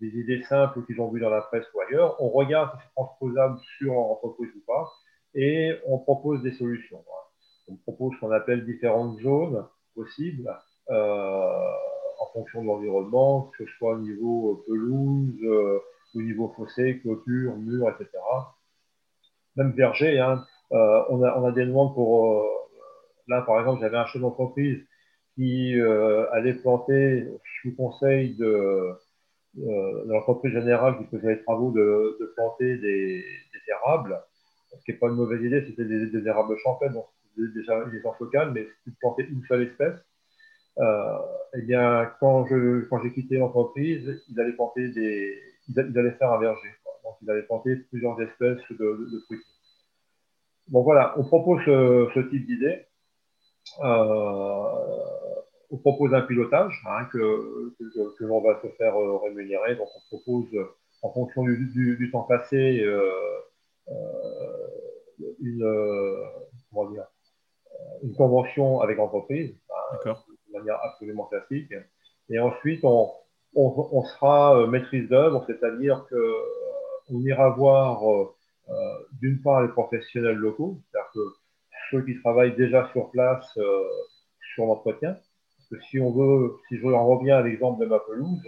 des 0.00 0.08
idées 0.18 0.42
simples 0.44 0.84
qu'ils 0.84 1.00
ont 1.00 1.10
vues 1.10 1.20
dans 1.20 1.30
la 1.30 1.42
presse 1.42 1.64
ou 1.74 1.80
ailleurs. 1.80 2.22
On 2.22 2.28
regarde 2.28 2.70
si 2.72 2.84
c'est 2.84 2.94
transposable 2.94 3.58
sur 3.78 3.94
l'entreprise 3.94 4.50
ou 4.56 4.62
pas, 4.66 4.90
et 5.34 5.78
on 5.86 5.98
propose 5.98 6.42
des 6.42 6.52
solutions. 6.52 7.02
On 7.68 7.76
propose 7.76 8.14
ce 8.14 8.20
qu'on 8.20 8.30
appelle 8.30 8.64
différentes 8.64 9.18
zones 9.20 9.66
possibles 9.94 10.48
en 10.88 12.26
fonction 12.32 12.62
de 12.62 12.66
l'environnement, 12.66 13.50
que 13.56 13.66
ce 13.66 13.72
soit 13.72 13.94
au 13.94 13.98
niveau 13.98 14.64
pelouse, 14.66 15.82
au 16.14 16.22
niveau 16.22 16.52
fossé, 16.56 17.00
clôture, 17.00 17.56
mur, 17.56 17.88
etc 17.88 18.10
même 19.56 19.72
verger. 19.72 20.18
Hein. 20.18 20.44
Euh, 20.72 21.02
on, 21.08 21.22
a, 21.22 21.52
des 21.52 21.66
demandes 21.66 21.94
pour. 21.94 22.40
Euh, 22.40 22.44
là, 23.28 23.42
par 23.42 23.58
exemple, 23.60 23.80
j'avais 23.80 23.96
un 23.96 24.06
chef 24.06 24.20
d'entreprise 24.20 24.78
qui 25.34 25.78
euh, 25.78 26.30
allait 26.32 26.54
planter 26.54 27.26
sous 27.60 27.74
conseil 27.74 28.34
de, 28.36 28.92
l'entreprise 30.06 30.52
générale 30.52 30.98
qui 30.98 31.04
faisait 31.16 31.36
les 31.36 31.42
travaux 31.42 31.70
de, 31.70 32.32
planter 32.36 32.76
des, 32.78 33.24
érables. 33.68 34.20
Ce 34.70 34.84
qui 34.84 34.92
n'est 34.92 34.98
pas 34.98 35.08
une 35.08 35.14
mauvaise 35.14 35.42
idée, 35.42 35.64
c'était 35.66 35.84
des, 35.84 36.26
érables 36.26 36.56
champêtres, 36.58 36.94
déjà 37.54 37.84
essence 37.94 38.18
locale, 38.20 38.52
mais 38.52 38.66
de 38.86 38.92
planter 39.00 39.26
une 39.28 39.42
seule 39.46 39.62
espèce. 39.62 39.98
eh 40.78 41.62
bien, 41.62 42.12
quand 42.20 42.46
je 42.46 42.86
quand 42.88 43.02
j'ai 43.02 43.12
quitté 43.12 43.38
l'entreprise, 43.38 44.22
ils 44.28 44.40
allaient 44.40 44.52
planter 44.52 44.88
des, 44.90 45.40
ils, 45.68 45.98
allaient 45.98 46.12
faire 46.12 46.32
un 46.32 46.38
verger. 46.38 46.68
Donc, 47.04 47.16
ils 47.22 47.30
avaient 47.30 47.42
planté 47.44 47.76
plusieurs 47.76 48.20
espèces 48.20 48.60
de, 48.70 49.22
fruits. 49.26 49.42
Bon, 50.68 50.82
voilà, 50.82 51.14
on 51.18 51.24
propose 51.24 51.62
ce, 51.64 52.20
type 52.30 52.46
d'idée. 52.46 52.86
Euh, 53.82 54.64
on 55.70 55.76
propose 55.78 56.14
un 56.14 56.22
pilotage 56.22 56.80
hein, 56.88 57.04
que, 57.12 57.74
que, 58.18 58.24
l'on 58.24 58.40
va 58.40 58.60
se 58.62 58.68
faire 58.76 58.96
euh, 58.96 59.18
rémunérer. 59.18 59.76
Donc, 59.76 59.88
on 59.96 60.16
propose, 60.16 60.48
en 61.02 61.12
fonction 61.12 61.44
du, 61.44 62.10
temps 62.12 62.22
passé, 62.22 62.80
euh, 62.82 63.10
une, 65.40 65.64
une 68.02 68.14
convention 68.14 68.80
avec 68.80 68.98
l'entreprise, 68.98 69.54
hein, 69.70 69.98
de 70.04 70.58
manière 70.58 70.78
absolument 70.82 71.24
classique. 71.26 71.72
Et 72.28 72.38
ensuite, 72.38 72.84
on, 72.84 73.10
on, 73.54 74.02
sera 74.04 74.66
maîtrise 74.66 75.08
d'œuvre, 75.08 75.44
c'est-à-dire 75.46 76.04
que 76.10 76.16
on 77.10 77.20
ira 77.20 77.50
voir 77.50 78.02
euh, 78.10 78.34
euh, 78.68 78.72
d'une 79.20 79.40
part 79.42 79.62
les 79.62 79.68
professionnels 79.68 80.36
locaux, 80.36 80.78
c'est-à-dire 80.90 81.10
que 81.14 81.20
ceux 81.90 82.04
qui 82.04 82.20
travaillent 82.20 82.56
déjà 82.56 82.88
sur 82.92 83.10
place 83.10 83.46
euh, 83.58 83.84
sur 84.54 84.66
l'entretien. 84.66 85.12
Parce 85.12 85.68
que 85.70 85.88
si 85.88 86.00
on 86.00 86.10
veut, 86.12 86.56
si 86.68 86.78
je 86.78 86.86
reviens 86.86 87.38
à 87.38 87.42
l'exemple 87.42 87.80
de 87.80 87.86
ma 87.86 87.98
pelouse, 88.00 88.42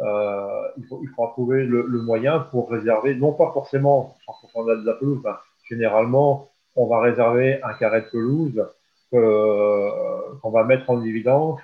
il, 0.00 0.86
faut, 0.88 1.00
il 1.02 1.08
faudra 1.08 1.32
trouver 1.32 1.64
le, 1.64 1.82
moyen 2.02 2.40
pour 2.40 2.70
réserver, 2.70 3.14
non 3.14 3.32
pas 3.32 3.52
forcément 3.52 4.16
100% 4.54 4.82
de 4.82 4.86
la 4.86 4.94
pelouse, 4.94 5.22
généralement, 5.68 6.50
on 6.78 6.86
va 6.86 7.00
réserver 7.00 7.62
un 7.62 7.74
carré 7.74 8.02
de 8.02 8.06
pelouse 8.06 8.66
qu'on 9.10 10.50
va 10.50 10.64
mettre 10.64 10.88
en 10.90 11.02
évidence, 11.04 11.60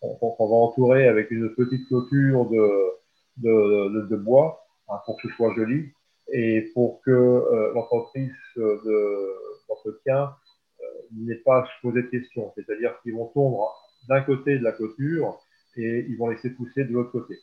qu'on 0.00 0.48
va 0.48 0.56
entourer 0.56 1.08
avec 1.08 1.30
une 1.30 1.54
petite 1.54 1.86
clôture 1.88 2.46
de, 2.46 4.08
de, 4.08 4.16
bois 4.16 4.64
Hein, 4.90 5.00
pour 5.04 5.20
que 5.20 5.28
ce 5.28 5.34
soit 5.34 5.54
joli 5.54 5.92
et 6.32 6.70
pour 6.72 7.02
que 7.02 7.10
euh, 7.10 7.72
l'entreprise 7.74 8.32
d'entretien 8.56 10.34
euh, 10.80 10.84
n'ait 11.12 11.42
pas 11.44 11.62
à 11.62 11.66
se 11.66 11.70
poser 11.82 12.02
de 12.02 12.06
questions. 12.06 12.52
C'est-à-dire 12.54 12.98
qu'ils 13.02 13.14
vont 13.14 13.26
tondre 13.26 13.74
d'un 14.08 14.22
côté 14.22 14.58
de 14.58 14.64
la 14.64 14.72
clôture 14.72 15.38
et 15.76 16.06
ils 16.08 16.16
vont 16.16 16.28
laisser 16.28 16.50
pousser 16.50 16.84
de 16.84 16.92
l'autre 16.92 17.12
côté. 17.12 17.38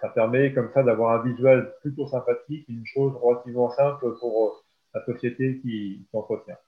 ça 0.00 0.08
permet 0.08 0.52
comme 0.52 0.70
ça 0.74 0.82
d'avoir 0.82 1.20
un 1.20 1.22
visuel 1.22 1.72
plutôt 1.82 2.08
sympathique, 2.08 2.66
une 2.68 2.84
chose 2.84 3.12
relativement 3.22 3.70
simple 3.70 4.12
pour 4.18 4.64
la 4.94 5.04
société 5.04 5.58
qui, 5.60 6.06
qui 6.10 6.16
entretient. 6.16 6.58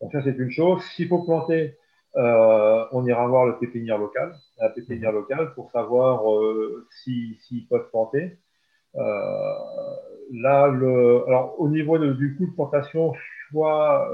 Donc 0.00 0.12
ça, 0.12 0.22
c'est 0.22 0.36
une 0.36 0.50
chose. 0.50 0.82
S'il 0.94 1.08
faut 1.08 1.22
planter, 1.22 1.76
euh, 2.16 2.84
on 2.92 3.06
ira 3.06 3.26
voir 3.26 3.46
le 3.46 3.58
pépinière 3.58 3.98
local, 3.98 4.34
la 4.58 4.68
pépinière 4.68 5.12
locale, 5.12 5.54
pour 5.54 5.70
savoir 5.70 6.30
euh, 6.30 6.86
s'ils 6.90 7.38
si, 7.40 7.66
peuvent 7.70 7.88
planter. 7.90 8.36
Euh, 8.96 9.54
là, 10.32 10.64
alors, 10.64 11.54
au 11.58 11.68
niveau 11.68 11.98
du 11.98 12.36
coût 12.36 12.46
de 12.46 12.52
plantation, 12.52 13.14
soit, 13.50 14.10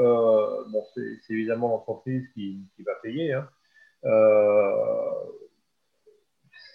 bon, 0.71 0.85
c'est 0.95 1.33
évidemment 1.33 1.69
l'entreprise 1.69 2.29
qui, 2.35 2.61
qui, 2.77 2.83
va 2.83 2.93
payer. 3.03 3.33
Hein. 3.33 3.49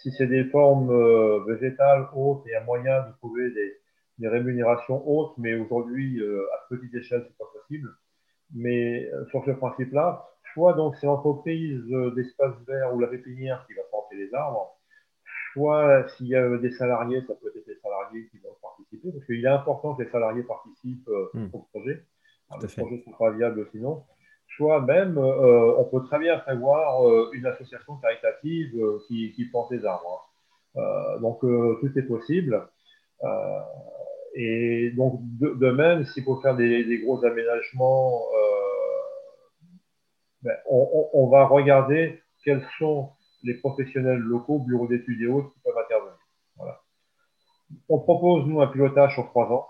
si 0.02 0.12
c'est 0.12 0.28
des 0.28 0.46
formes 0.46 1.46
végétales 1.46 2.08
hautes, 2.16 2.44
il 2.46 2.52
y 2.52 2.56
a 2.56 2.64
moyen 2.64 3.08
de 3.08 3.14
trouver 3.18 3.50
des, 3.52 3.78
des 4.20 4.28
rémunérations 4.28 5.02
hautes, 5.08 5.34
mais 5.38 5.56
aujourd'hui, 5.56 6.22
à 6.22 6.76
petite 6.76 6.94
échelle, 6.94 7.26
c'est 7.28 7.38
pas 7.38 7.50
possible. 7.54 7.90
Mais 8.54 9.10
sur 9.32 9.44
ce 9.46 9.52
principe-là, 9.52 10.34
soit 10.54 10.74
donc 10.74 10.96
c'est 10.98 11.08
l'entreprise 11.08 11.84
euh, 11.92 12.12
d'espace 12.12 12.54
vert 12.68 12.94
ou 12.96 13.00
la 13.00 13.08
pépinière 13.08 13.66
qui 13.68 13.74
va 13.74 13.82
porter 13.92 14.16
les 14.16 14.34
arbres, 14.34 14.78
soit 15.54 16.08
s'il 16.10 16.28
y 16.28 16.36
a 16.36 16.58
des 16.58 16.72
salariés, 16.72 17.22
ça 17.28 17.34
peut 17.36 17.52
être 17.56 17.68
les 17.68 17.80
salariés 17.80 18.28
qui 18.30 18.38
vont 18.40 18.56
participer, 18.62 19.12
parce 19.12 19.26
qu'il 19.26 19.44
est 19.44 19.48
important 19.48 19.96
que 19.96 20.04
les 20.04 20.10
salariés 20.10 20.44
participent 20.44 21.10
euh, 21.10 21.30
hmm. 21.34 21.50
au 21.54 21.60
projet. 21.60 22.06
le 22.62 22.68
projet 22.68 22.96
ne 22.96 23.02
sera 23.02 23.18
pas 23.18 23.32
viable 23.32 23.68
sinon. 23.72 24.04
Soit 24.56 24.82
même, 24.82 25.18
euh, 25.18 25.74
on 25.78 25.86
peut 25.86 26.06
très 26.06 26.20
bien 26.20 26.38
prévoir 26.38 27.02
une 27.34 27.46
association 27.48 27.96
caritative 27.98 28.76
qui, 29.08 29.32
qui 29.34 29.46
plante 29.46 29.72
les 29.72 29.84
arbres. 29.84 30.30
Hein. 30.76 31.20
donc 31.22 31.40
tout 31.40 31.92
est 31.98 32.04
possible. 32.04 32.68
Et 34.36 34.92
donc 34.92 35.20
de, 35.22 35.72
même, 35.72 36.06
s'il 36.06 36.24
faut 36.24 36.42
faire 36.42 36.56
des, 36.56 36.84
des 36.84 37.00
gros 37.00 37.24
aménagements 37.26 38.24
ben, 40.44 40.58
on, 40.68 41.28
va 41.30 41.46
regarder 41.46 42.22
quels 42.44 42.66
sont 42.78 43.12
les 43.44 43.54
professionnels 43.54 44.20
locaux, 44.20 44.60
bureaux 44.60 44.88
d'études 44.88 45.22
et 45.22 45.28
autres 45.28 45.54
qui 45.54 45.60
peuvent 45.62 45.78
intervenir. 45.78 46.18
On 47.88 48.00
propose, 48.00 48.46
nous, 48.46 48.62
un 48.62 48.68
pilotage 48.68 49.14
sur 49.14 49.26
trois 49.28 49.46
ans. 49.52 49.70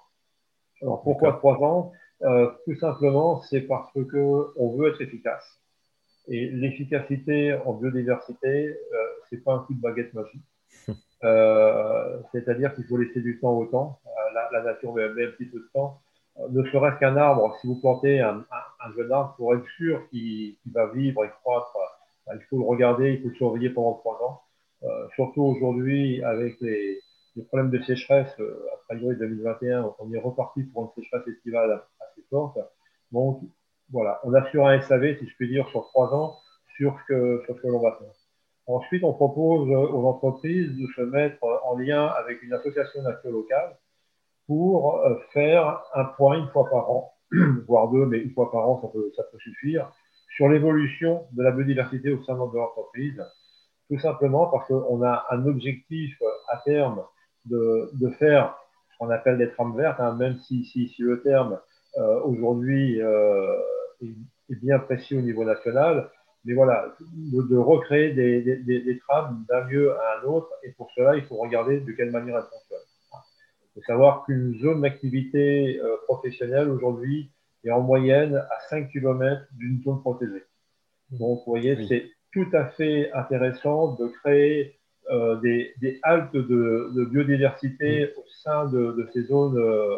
Alors, 0.82 1.04
pourquoi 1.04 1.34
trois 1.34 1.58
ans? 1.58 1.92
Euh, 2.24 2.52
Tout 2.66 2.76
simplement, 2.76 3.42
c'est 3.42 3.62
parce 3.62 3.92
qu'on 3.94 4.76
veut 4.76 4.90
être 4.90 5.02
efficace. 5.02 5.46
Et 6.28 6.50
l'efficacité 6.50 7.54
en 7.66 7.74
biodiversité, 7.74 8.68
euh, 8.68 9.08
c'est 9.30 9.44
pas 9.44 9.54
un 9.54 9.60
coup 9.60 9.76
de 9.76 9.82
baguette 9.82 10.14
magique. 10.14 10.46
Euh, 11.24 12.20
c'est-à-dire 12.32 12.74
qu'il 12.76 12.84
faut 12.86 12.98
laisser 12.98 13.22
du 13.22 13.40
temps 13.40 13.58
au 13.58 13.66
temps. 13.66 14.00
La, 14.52 14.64
nature 14.64 14.94
met, 14.94 15.04
un 15.04 15.32
petit 15.32 15.46
peu 15.46 15.60
de 15.60 15.70
temps 15.74 16.02
ne 16.50 16.64
serait-ce 16.72 17.00
qu'un 17.00 17.16
arbre, 17.16 17.56
si 17.62 17.68
vous 17.68 17.80
plantez 17.80 18.20
un, 18.20 18.44
jeune 18.98 19.12
arbre, 19.12 19.36
pour 19.38 19.54
être 19.54 19.68
sûr 19.78 20.08
qu'il 20.10 20.56
va 20.72 20.88
vivre 20.88 21.24
et 21.24 21.30
croître, 21.42 21.78
il 22.34 22.42
faut 22.50 22.58
le 22.58 22.66
regarder, 22.66 23.14
il 23.14 23.22
faut 23.22 23.30
le 23.30 23.36
surveiller 23.36 23.70
pendant 23.70 23.94
trois 23.94 24.20
ans. 24.24 24.42
Euh, 24.84 25.08
surtout 25.16 25.44
aujourd'hui, 25.44 26.24
avec 26.24 26.60
les, 26.62 27.00
problèmes 27.48 27.70
de 27.70 27.82
sécheresse, 27.84 28.34
euh, 28.40 28.68
a 28.74 28.96
priori 28.96 29.16
2021, 29.16 29.94
on 30.00 30.14
est 30.14 30.20
reparti 30.20 30.64
pour 30.64 30.84
une 30.84 31.04
sécheresse 31.04 31.28
estivale 31.28 31.84
assez 32.00 32.22
forte. 32.30 32.58
Donc, 33.12 33.42
voilà, 33.92 34.20
on 34.24 34.34
assure 34.34 34.68
un 34.68 34.82
SAV, 34.82 35.18
si 35.20 35.28
je 35.28 35.36
puis 35.36 35.48
dire, 35.48 35.68
sur 35.70 35.86
trois 35.88 36.14
ans, 36.14 36.38
sur 36.78 37.00
ce 37.00 37.06
que, 37.06 37.42
sur 37.46 37.56
ce 37.56 37.62
que 37.62 37.68
l'on 37.68 37.80
va 37.80 37.98
faire. 38.00 38.23
Ensuite, 38.66 39.04
on 39.04 39.14
propose 39.14 39.70
aux 39.70 40.08
entreprises 40.08 40.72
de 40.78 40.88
se 40.96 41.02
mettre 41.02 41.38
en 41.66 41.78
lien 41.78 42.06
avec 42.06 42.42
une 42.44 42.54
association 42.54 43.02
nationale 43.02 43.34
locale 43.34 43.78
pour 44.48 45.00
euh, 45.00 45.16
faire 45.34 45.82
un 45.94 46.06
point 46.06 46.38
une 46.38 46.48
fois 46.50 46.70
par 46.70 46.90
an, 46.90 47.14
voire 47.68 47.90
deux, 47.90 48.06
mais 48.06 48.20
une 48.20 48.32
fois 48.32 48.52
par 48.52 48.68
an, 48.70 48.82
ça 48.82 48.88
peut, 48.88 49.12
ça 49.16 49.24
peut 49.24 49.38
suffire, 49.40 49.92
sur 50.36 50.50
l'évolution 50.50 51.26
de 51.34 51.44
la 51.44 51.52
biodiversité 51.52 52.12
au 52.12 52.24
sein 52.24 52.34
de 52.34 52.40
l'entreprise. 52.40 53.22
Tout 53.90 54.00
simplement 54.00 54.48
parce 54.48 54.68
qu'on 54.68 55.04
a 55.04 55.26
un 55.30 55.46
objectif 55.46 56.18
à 56.50 56.58
terme 56.66 57.04
de, 57.46 57.90
de 57.94 58.10
faire 58.12 58.56
ce 58.92 58.98
qu'on 58.98 59.10
appelle 59.10 59.38
des 59.38 59.50
trames 59.52 59.76
vertes, 59.76 60.00
hein, 60.00 60.16
même 60.16 60.38
si, 60.40 60.66
si, 60.66 60.88
si, 60.90 61.02
le 61.02 61.22
terme 61.22 61.60
euh, 61.98 62.22
aujourd'hui 62.22 63.02
euh, 63.02 63.60
est, 64.02 64.56
bien 64.62 64.80
précis 64.80 65.18
au 65.18 65.22
niveau 65.22 65.44
national. 65.44 66.10
Mais 66.46 66.54
voilà, 66.54 66.94
de, 67.00 67.42
de 67.42 67.58
recréer 67.58 68.12
des, 68.12 68.42
des, 68.42 68.82
des 68.82 69.00
trames 69.00 69.46
d'un 69.50 69.64
lieu 69.66 69.94
à 69.94 70.20
un 70.20 70.28
autre. 70.28 70.50
Et 70.64 70.72
pour 70.72 70.92
cela, 70.96 71.16
il 71.16 71.24
faut 71.24 71.38
regarder 71.38 71.80
de 71.80 71.92
quelle 71.94 72.12
manière 72.12 72.38
elles 72.38 72.44
fonctionnent. 72.44 72.80
Il 73.76 73.82
faut 73.82 73.86
savoir 73.86 74.26
qu'une 74.26 74.60
zone 74.60 74.82
d'activité 74.82 75.80
euh, 75.80 75.96
professionnelle 76.06 76.70
aujourd'hui 76.70 77.32
est 77.64 77.72
en 77.72 77.82
moyenne 77.82 78.36
à 78.36 78.60
5 78.70 78.90
km 78.92 79.46
d'une 79.54 79.82
zone 79.84 80.02
protégée. 80.02 80.44
Donc, 81.12 81.40
vous 81.46 81.52
voyez, 81.52 81.78
c'est 81.88 82.10
tout 82.34 82.48
à 82.54 82.66
fait 82.66 83.12
intéressant 83.14 83.96
de 83.96 84.08
créer 84.08 84.76
euh, 85.12 85.36
des, 85.38 85.74
des, 85.82 86.00
haltes 86.04 86.34
de, 86.34 86.92
de 86.96 87.06
biodiversité 87.06 88.14
au 88.18 88.24
sein 88.44 88.66
de, 88.66 88.94
de 88.94 89.10
ces 89.14 89.24
zones 89.24 89.58
euh, 89.58 89.98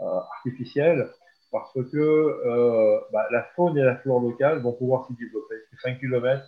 artificielles 0.00 1.08
parce 1.52 1.74
que 1.74 3.10
bah, 3.12 3.26
la 3.30 3.44
faune 3.54 3.78
et 3.78 3.82
la 3.82 3.96
flore 3.96 4.20
locale 4.20 4.60
vont 4.60 4.72
pouvoir 4.72 5.06
s'y 5.06 5.14
développer. 5.14 5.54
5 5.82 6.00
km 6.00 6.42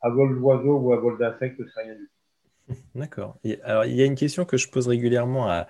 à 0.00 0.10
vol 0.10 0.38
d'oiseaux 0.38 0.78
ou 0.78 0.92
à 0.92 0.96
vol 0.96 1.18
d'insectes, 1.18 1.60
c'est 1.74 1.80
rien 1.80 1.94
du 1.94 2.06
tout. 2.06 2.14
D'accord. 2.94 3.36
Alors, 3.62 3.84
il 3.84 3.94
y 3.94 4.02
a 4.02 4.06
une 4.06 4.14
question 4.14 4.44
que 4.44 4.56
je 4.56 4.68
pose 4.70 4.88
régulièrement 4.88 5.48
à, 5.48 5.66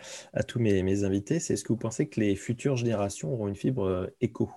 tous 0.47 0.61
mes, 0.61 1.05
invités, 1.05 1.41
c'est 1.41 1.55
est-ce 1.55 1.65
que 1.65 1.73
vous 1.73 1.79
pensez 1.79 2.09
que 2.09 2.21
les 2.21 2.37
futures 2.37 2.77
générations 2.77 3.33
auront 3.33 3.49
une 3.49 3.57
fibre 3.57 3.85
euh, 3.85 4.07
éco? 4.21 4.51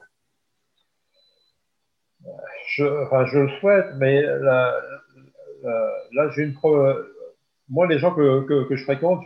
Je, 2.76 2.84
le 2.84 3.50
souhaite, 3.60 3.88
mais 3.98 4.22
là, 4.22 4.80
j'ai 6.36 6.44
une 6.44 6.56
Moi, 7.70 7.88
les 7.88 7.98
gens 7.98 8.14
que, 8.14 8.68
je 8.70 8.84
fréquente, 8.84 9.24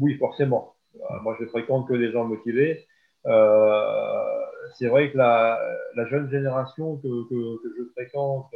oui, 0.00 0.16
forcément. 0.18 0.74
Euh, 0.96 1.20
moi, 1.22 1.36
je 1.40 1.46
fréquente 1.46 1.86
que 1.86 1.94
des 1.94 2.10
gens 2.10 2.24
motivés. 2.24 2.86
Euh, 3.26 4.44
c'est 4.78 4.86
vrai 4.86 5.10
que 5.10 5.18
la, 5.18 5.58
jeune 6.06 6.30
génération 6.30 6.96
que, 6.98 7.08
je 7.28 7.84
fréquente, 7.92 8.50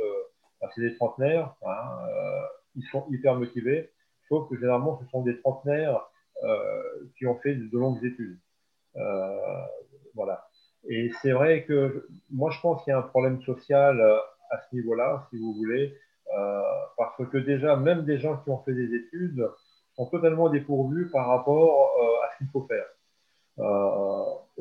bah, 0.61 0.69
c'est 0.75 0.83
des 0.83 0.95
trentenaires. 0.97 1.55
Hein, 1.67 1.99
ils 2.77 2.85
sont 2.85 3.07
hyper 3.11 3.35
motivés, 3.35 3.91
sauf 4.29 4.49
que 4.49 4.57
généralement, 4.57 4.99
ce 5.03 5.07
sont 5.11 5.23
des 5.23 5.39
trentenaires 5.41 6.09
euh, 6.45 6.83
qui 7.17 7.27
ont 7.27 7.39
fait 7.39 7.55
de 7.55 7.79
longues 7.79 8.05
études. 8.05 8.39
Euh, 8.97 9.63
voilà. 10.15 10.49
Et 10.89 11.11
c'est 11.23 11.31
vrai 11.31 11.65
que 11.65 12.09
moi, 12.31 12.51
je 12.51 12.61
pense 12.61 12.83
qu'il 12.83 12.91
y 12.91 12.95
a 12.95 12.99
un 12.99 13.03
problème 13.03 13.41
social 13.43 14.01
euh, 14.01 14.17
à 14.51 14.61
ce 14.61 14.75
niveau-là, 14.75 15.29
si 15.31 15.39
vous 15.39 15.55
voulez, 15.55 15.97
parce 16.97 17.25
que 17.31 17.39
déjà, 17.39 17.77
même 17.77 18.05
des 18.05 18.19
gens 18.19 18.39
qui 18.39 18.51
ont 18.51 18.63
fait 18.65 18.75
des 18.75 18.95
études 18.95 19.49
sont 19.95 20.07
totalement 20.07 20.49
dépourvus 20.49 21.11
par 21.11 21.29
rapport 21.29 21.93
à 22.25 22.33
ce 22.33 22.39
qu'il 22.39 22.49
faut 22.49 22.67
faire. 22.67 22.87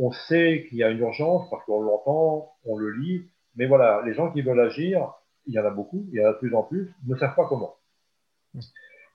On 0.01 0.11
sait 0.11 0.65
qu'il 0.67 0.79
y 0.79 0.83
a 0.83 0.89
une 0.89 0.97
urgence 0.97 1.47
parce 1.51 1.63
qu'on 1.65 1.81
l'entend, 1.81 2.51
on 2.65 2.75
le 2.75 2.91
lit, 2.91 3.29
mais 3.55 3.67
voilà, 3.67 4.01
les 4.03 4.13
gens 4.13 4.31
qui 4.31 4.41
veulent 4.41 4.59
agir, 4.59 5.13
il 5.45 5.53
y 5.53 5.59
en 5.59 5.65
a 5.65 5.69
beaucoup, 5.69 6.07
il 6.11 6.19
y 6.19 6.25
en 6.25 6.29
a 6.29 6.33
de 6.33 6.37
plus 6.39 6.55
en 6.55 6.63
plus, 6.63 6.91
ne 7.05 7.15
savent 7.15 7.35
pas 7.35 7.45
comment. 7.47 7.75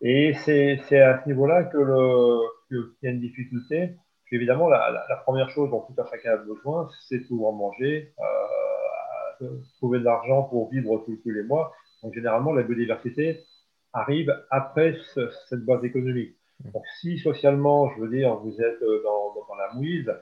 Et 0.01 0.33
c'est 0.45 1.01
à 1.01 1.23
ce 1.23 1.29
niveau-là 1.29 1.65
que 1.65 1.79
qu'il 2.69 2.85
y 3.03 3.09
a 3.09 3.11
une 3.11 3.21
difficulté. 3.21 3.97
évidemment, 4.31 4.69
la, 4.69 5.23
première 5.25 5.51
chose 5.51 5.71
dont 5.71 5.81
tout 5.81 6.01
un 6.01 6.07
chacun 6.09 6.35
a 6.35 6.37
besoin, 6.37 6.89
c'est 7.09 7.19
de 7.19 7.27
pouvoir 7.27 7.53
manger, 7.53 8.13
euh, 9.41 9.49
trouver 9.79 9.99
de 9.99 10.05
l'argent 10.05 10.45
pour 10.45 10.71
vivre 10.71 11.05
tous, 11.05 11.31
les 11.31 11.43
mois. 11.43 11.73
Donc, 12.03 12.15
généralement, 12.15 12.53
la 12.53 12.63
biodiversité 12.63 13.41
arrive 13.93 14.33
après 14.51 14.97
cette 15.49 15.65
base 15.65 15.83
économique. 15.85 16.37
Donc, 16.73 16.85
si 17.01 17.19
socialement, 17.19 17.91
je 17.91 18.01
veux 18.03 18.09
dire, 18.09 18.37
vous 18.37 18.61
êtes 18.61 18.81
dans, 18.81 19.35
dans, 19.35 19.55
la 19.57 19.75
mouise, 19.75 20.13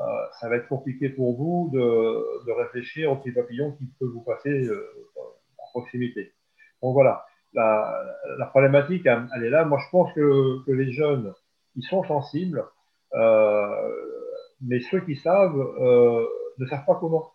euh, 0.00 0.26
ça 0.40 0.48
va 0.48 0.56
être 0.56 0.68
compliqué 0.68 1.08
pour 1.08 1.36
vous 1.36 1.70
de, 1.72 2.46
de, 2.46 2.52
réfléchir 2.52 3.12
aux 3.12 3.16
petits 3.16 3.32
papillons 3.32 3.72
qui 3.72 3.86
peuvent 4.00 4.08
vous 4.08 4.24
passer 4.24 4.66
euh, 4.66 4.90
en 5.58 5.70
proximité. 5.70 6.32
Donc 6.82 6.94
voilà, 6.94 7.24
la, 7.54 8.46
problématique, 8.50 9.06
elle 9.06 9.44
est 9.44 9.50
là. 9.50 9.64
Moi, 9.64 9.78
je 9.84 9.90
pense 9.90 10.12
que, 10.12 10.70
les 10.70 10.92
jeunes, 10.92 11.32
ils 11.76 11.84
sont 11.84 12.04
sensibles, 12.04 12.64
euh, 13.14 13.90
mais 14.60 14.80
ceux 14.80 15.00
qui 15.00 15.16
savent 15.16 15.58
euh, 15.58 16.26
ne 16.58 16.66
savent 16.66 16.84
pas 16.84 16.96
comment. 16.96 17.32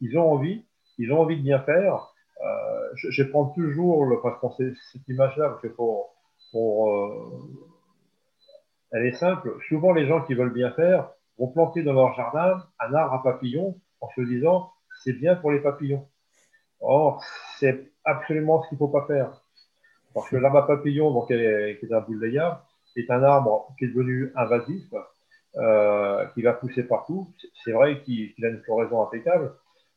Ils 0.00 0.16
ont 0.18 0.30
envie, 0.30 0.64
ils 0.98 1.12
ont 1.12 1.20
envie 1.20 1.36
de 1.36 1.42
bien 1.42 1.60
faire. 1.60 2.14
Euh, 2.44 2.88
je, 2.94 3.22
prends 3.24 3.46
toujours 3.46 4.06
parce 4.22 4.38
qu'on 4.40 4.50
cette 4.50 5.08
image-là, 5.08 5.50
parce 5.50 5.62
que 5.62 5.68
pour, 5.68 6.14
elle 8.92 9.06
est 9.06 9.12
simple. 9.12 9.56
Souvent, 9.68 9.92
les 9.92 10.06
gens 10.06 10.22
qui 10.22 10.34
veulent 10.34 10.52
bien 10.52 10.70
faire 10.72 11.10
vont 11.38 11.48
planter 11.48 11.82
dans 11.82 11.92
leur 11.92 12.14
jardin 12.14 12.64
un 12.80 12.94
arbre 12.94 13.14
à 13.14 13.22
papillons 13.22 13.80
en 14.00 14.08
se 14.10 14.20
disant 14.22 14.70
c'est 15.04 15.12
bien 15.12 15.36
pour 15.36 15.52
les 15.52 15.60
papillons. 15.60 16.08
Or, 16.80 17.22
c'est 17.58 17.92
absolument 18.04 18.62
ce 18.62 18.68
qu'il 18.68 18.76
ne 18.76 18.78
faut 18.78 18.88
pas 18.88 19.06
faire. 19.06 19.42
Parce 20.14 20.28
que 20.28 20.36
l'arbre 20.36 20.58
à 20.58 20.66
papillon, 20.66 21.12
donc, 21.12 21.28
qui 21.28 21.34
est 21.34 21.92
un 21.92 22.00
boulaya, 22.00 22.64
est 22.96 23.10
un 23.10 23.22
arbre 23.22 23.74
qui 23.78 23.84
est 23.84 23.88
devenu 23.88 24.32
invasif, 24.36 24.92
euh, 25.56 26.26
qui 26.34 26.42
va 26.42 26.52
pousser 26.52 26.82
partout. 26.82 27.32
C'est 27.64 27.72
vrai 27.72 28.02
qu'il 28.02 28.32
a 28.44 28.48
une 28.48 28.62
floraison 28.62 29.02
impeccable, 29.02 29.54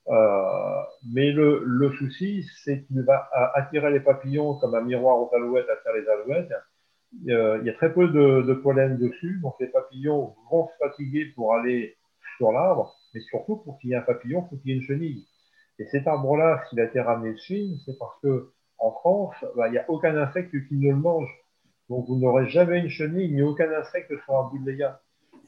euh, 0.10 0.82
mais 1.14 1.32
le, 1.32 1.64
le 1.66 1.92
souci, 1.94 2.46
c'est 2.64 2.84
qu'il 2.84 3.02
va 3.04 3.30
attirer 3.54 3.92
les 3.92 4.00
papillons 4.00 4.56
comme 4.56 4.76
un 4.76 4.82
miroir 4.82 5.18
aux 5.18 5.30
alouettes 5.36 5.70
attire 5.70 5.94
les 5.94 6.08
alouettes. 6.08 6.54
Il 7.14 7.64
y 7.66 7.70
a 7.70 7.74
très 7.74 7.94
peu 7.94 8.08
de, 8.08 8.42
de, 8.42 8.54
pollen 8.54 8.98
dessus, 8.98 9.40
donc 9.42 9.56
les 9.60 9.68
papillons 9.68 10.34
vont 10.50 10.68
se 10.68 10.86
fatiguer 10.86 11.26
pour 11.36 11.54
aller 11.54 11.98
sur 12.38 12.52
l'arbre, 12.52 12.96
mais 13.14 13.20
surtout 13.22 13.58
pour 13.58 13.78
qu'il 13.80 13.90
y 13.90 13.94
ait 13.94 13.98
un 13.98 14.02
papillon, 14.02 14.46
il 14.46 14.50
faut 14.50 14.62
qu'il 14.62 14.72
y 14.72 14.74
ait 14.74 14.78
une 14.78 14.84
chenille. 14.84 15.28
Et 15.80 15.86
cet 15.88 16.08
arbre-là, 16.08 16.64
s'il 16.70 16.80
a 16.80 16.86
été 16.86 17.02
ramené 17.02 17.34
de 17.34 17.38
Chine, 17.40 17.78
c'est 17.86 17.98
parce 17.98 18.20
que 18.22 18.52
en 18.78 18.92
France, 18.92 19.36
bah, 19.56 19.68
il 19.68 19.72
n'y 19.72 19.78
a 19.78 19.86
aucun 19.90 20.16
insecte 20.18 20.52
qui 20.68 20.76
ne 20.76 20.90
le 20.90 20.96
mange. 20.96 21.30
Donc 21.90 22.08
vous 22.08 22.18
n'aurez 22.18 22.48
jamais 22.50 22.80
une 22.80 22.90
chenille 22.90 23.32
ni 23.32 23.42
aucun 23.42 23.72
insecte 23.72 24.12
sur 24.24 24.38
un 24.38 24.50
bout 24.50 24.60
de. 24.60 24.78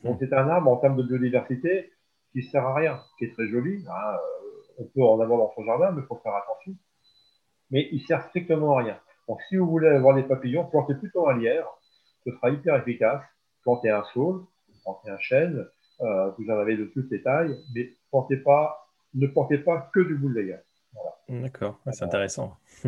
Donc 0.04 0.18
c'est 0.20 0.34
un 0.34 0.50
arbre 0.50 0.70
en 0.70 0.78
termes 0.78 0.98
de 0.98 1.04
biodiversité 1.04 1.92
qui 2.32 2.40
ne 2.40 2.44
sert 2.44 2.66
à 2.66 2.76
rien, 2.76 3.00
qui 3.18 3.26
est 3.26 3.34
très 3.34 3.48
joli. 3.48 3.86
Hein, 3.88 4.14
euh, 4.14 4.80
on 4.80 4.84
peut 4.86 5.04
en 5.04 5.20
avoir 5.20 5.40
dans 5.40 5.52
son 5.56 5.64
jardin, 5.64 5.92
mais 5.92 6.02
il 6.02 6.08
faut 6.08 6.20
faire 6.22 6.36
attention. 6.36 6.74
Mais 7.72 7.88
il 7.92 8.02
sert 8.02 8.24
strictement 8.28 8.78
à 8.78 8.84
rien. 8.84 9.00
Donc 9.28 9.40
si 9.50 9.58
vous 9.58 9.68
voulez 9.68 9.88
avoir 9.88 10.16
des 10.16 10.24
papillons, 10.24 10.66
plantez 10.66 10.96
plutôt 10.96 11.28
un 11.28 11.38
lierre, 11.38 11.68
ce 12.26 12.32
sera 12.32 12.50
hyper 12.50 12.76
efficace. 12.76 13.22
Plantez 13.64 13.90
un 13.90 14.04
saule, 14.14 14.44
plantez 14.84 15.10
un 15.10 15.18
chêne, 15.20 15.66
euh, 16.02 16.32
vous 16.38 16.50
en 16.50 16.60
avez 16.60 16.76
de 16.76 16.86
toutes 16.86 17.10
les 17.12 17.22
tailles, 17.22 17.56
mais 17.74 17.92
plantez 18.10 18.38
pas, 18.38 18.90
ne 19.14 19.28
plantez 19.28 19.58
pas 19.58 19.90
que 19.94 20.02
du 20.02 20.16
boule 20.16 20.34
de 20.34 20.56
Voilà. 20.94 21.42
D'accord, 21.42 21.80
c'est 21.92 22.04
intéressant. 22.04 22.58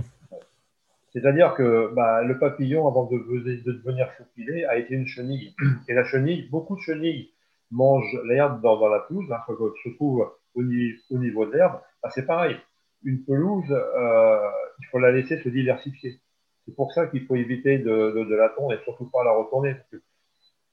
C'est-à-dire 1.14 1.54
que 1.54 1.94
bah, 1.94 2.24
le 2.24 2.38
papillon, 2.38 2.90
avant 2.90 3.06
de, 3.06 3.18
de 3.18 3.72
devenir 3.72 4.12
faupilé, 4.18 4.66
a 4.66 4.78
été 4.78 4.96
une 4.96 5.08
chenille. 5.08 5.56
Et 5.88 5.94
la 5.94 6.04
chenille, 6.04 6.50
beaucoup 6.50 6.76
de 6.76 6.82
chenilles 6.82 7.32
mangent 7.72 8.20
l'herbe 8.26 8.62
dans, 8.62 8.86
la 8.90 9.00
pelouse, 9.00 9.32
hein, 9.32 9.40
se 9.82 9.90
trouve 9.96 10.30
au, 10.56 10.64
niveau, 10.64 11.46
de 11.46 11.52
l'herbe. 11.54 11.80
Bah, 12.04 12.10
c'est 12.14 12.26
pareil. 12.26 12.58
Une 13.04 13.24
pelouse, 13.24 13.72
euh, 13.72 14.50
il 14.80 14.86
faut 14.92 15.00
la 15.00 15.12
laisser 15.12 15.42
se 15.42 15.48
diversifier. 15.48 16.20
C'est 16.66 16.76
pour 16.76 16.92
ça 16.94 17.08
qu'il 17.08 17.26
faut 17.26 17.36
éviter 17.36 17.78
de, 17.78 18.36
la 18.36 18.50
tondre 18.50 18.74
et 18.74 18.84
surtout 18.84 19.10
pas 19.10 19.24
la 19.24 19.32
retourner. 19.32 19.76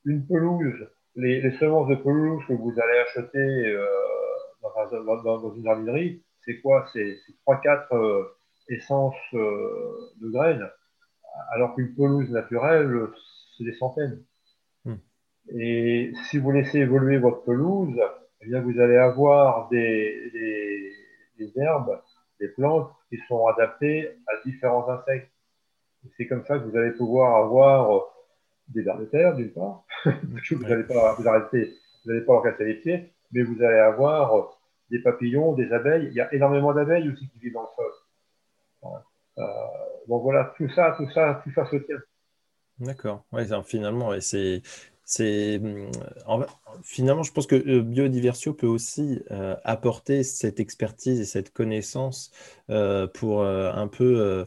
une 0.05 0.27
pelouse, 0.27 0.89
les, 1.17 1.51
semences 1.59 1.89
de 1.89 1.97
pelouse 1.97 2.43
que 2.49 2.55
vous 2.55 2.73
allez 2.81 2.99
acheter 2.99 3.39
euh, 3.39 3.87
dans, 4.63 5.55
une 5.55 5.65
jardinerie, 5.65 6.23
c'est 6.45 6.61
quoi? 6.61 6.87
C'est 6.93 7.19
3-4 7.47 8.27
essence 8.69 9.15
euh, 9.35 10.13
de 10.21 10.31
graines, 10.31 10.69
alors 11.51 11.75
qu'une 11.75 11.95
pelouse 11.95 12.31
naturelle, 12.31 13.09
c'est 13.57 13.65
des 13.65 13.75
centaines. 13.75 14.23
Hmm. 14.85 14.97
Et 15.55 16.13
si 16.31 16.39
vous 16.39 16.51
laissez 16.51 16.79
évoluer 16.79 17.19
votre 17.19 17.45
pelouse, 17.45 18.01
eh 18.41 18.47
bien 18.47 18.61
vous 18.61 18.79
allez 18.81 18.97
avoir 18.97 19.69
des, 19.69 20.31
des, 21.39 21.53
herbes, 21.57 22.01
des 22.41 22.49
plantes 22.49 22.91
qui 23.09 23.19
sont 23.29 23.47
adaptées 23.47 24.11
à 24.27 24.33
différents 24.45 24.89
insectes. 24.89 25.32
C'est 26.17 26.27
comme 26.27 26.45
ça 26.47 26.59
que 26.59 26.65
vous 26.65 26.77
allez 26.77 26.93
pouvoir 26.93 27.45
avoir 27.45 28.09
des 28.69 28.83
vers 28.83 28.99
de 28.99 29.05
terre, 29.07 29.35
d'une 29.35 29.53
part. 29.53 29.85
vous 30.05 30.63
n'allez 30.63 30.85
pas, 30.85 31.15
vous 31.15 31.29
arrêter, 31.29 31.75
vous 32.05 32.13
n'allez 32.13 32.25
pas 32.25 32.33
leur 32.35 32.43
casser 32.43 32.65
les 32.65 32.75
pieds, 32.75 33.13
mais 33.33 33.43
vous 33.43 33.63
allez 33.63 33.79
avoir 33.79 34.59
des 34.91 35.01
papillons, 35.01 35.53
des 35.55 35.73
abeilles. 35.73 36.09
Il 36.09 36.15
y 36.15 36.21
a 36.21 36.33
énormément 36.35 36.73
d'abeilles 36.73 37.09
aussi 37.09 37.29
qui 37.29 37.39
vivent 37.39 37.55
dans 37.55 37.63
le 37.63 37.69
sol. 37.77 38.91
Euh, 39.39 39.43
donc 40.09 40.23
voilà, 40.23 40.53
tout 40.57 40.69
ça, 40.71 40.95
tout 40.97 41.09
ça, 41.11 41.41
tout 41.45 41.53
ça 41.55 41.67
se 41.71 41.77
tient. 41.77 42.01
D'accord. 42.79 43.25
Ouais, 43.33 43.47
finalement, 43.65 44.13
c'est 44.21 44.63
c'est 45.15 45.61
finalement, 46.83 47.23
je 47.23 47.33
pense 47.33 47.47
que 47.47 47.55
euh, 47.55 47.83
Biodiversio 47.83 48.55
peut 48.55 48.67
aussi 48.67 49.23
euh, 49.31 49.55
apporter 49.63 50.23
cette 50.23 50.59
expertise 50.59 51.21
et 51.21 51.25
cette 51.25 51.53
connaissance 51.53 52.31
pour 53.13 53.45
un 53.45 53.87
peu 53.87 54.47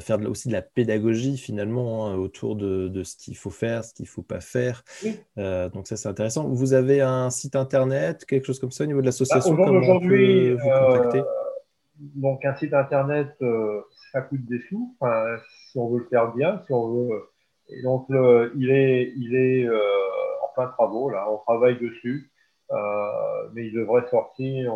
faire 0.00 0.20
aussi 0.28 0.48
de 0.48 0.52
la 0.52 0.60
pédagogie 0.60 1.38
finalement 1.38 2.06
hein, 2.06 2.16
autour 2.16 2.54
de, 2.54 3.02
ce 3.02 3.16
qu'il 3.16 3.34
faut 3.34 3.48
faire, 3.48 3.82
ce 3.82 3.94
qu'il 3.94 4.04
ne 4.04 4.10
faut 4.10 4.22
pas 4.22 4.40
faire. 4.40 4.84
donc 5.36 5.86
ça, 5.86 5.96
c'est 5.96 6.08
intéressant. 6.08 6.48
Vous 6.48 6.74
avez 6.74 7.00
un 7.00 7.30
site 7.30 7.56
internet, 7.56 8.26
quelque 8.26 8.44
chose 8.44 8.58
comme 8.58 8.72
ça 8.72 8.84
au 8.84 8.88
niveau 8.88 9.00
de 9.00 9.06
l'association 9.06 9.54
bah, 9.54 9.70
Aujourd'hui, 9.70 10.52
vous 10.52 10.58
contacter? 10.58 11.22
donc 12.14 12.44
un 12.44 12.54
site 12.54 12.74
internet, 12.74 13.28
euh, 13.42 13.80
ça 14.12 14.22
coûte 14.22 14.44
des 14.44 14.60
sous, 14.68 14.96
si 15.70 15.78
on 15.78 15.90
veut 15.90 16.00
le 16.00 16.06
faire 16.06 16.32
bien, 16.34 16.60
si 16.66 16.72
on 16.72 17.08
veut. 17.08 17.22
Et 17.74 17.82
donc 17.82 18.06
il 18.56 18.70
est, 18.70 19.12
il 19.16 19.34
est 19.34 19.64
euh, 19.64 19.78
en 20.44 20.54
plein 20.54 20.68
travaux 20.68 21.10
là, 21.10 21.26
on 21.30 21.38
travaille 21.38 21.78
dessus, 21.78 22.30
euh, 22.70 22.76
mais 23.54 23.66
il 23.66 23.72
devrait 23.72 24.08
sortir 24.10 24.72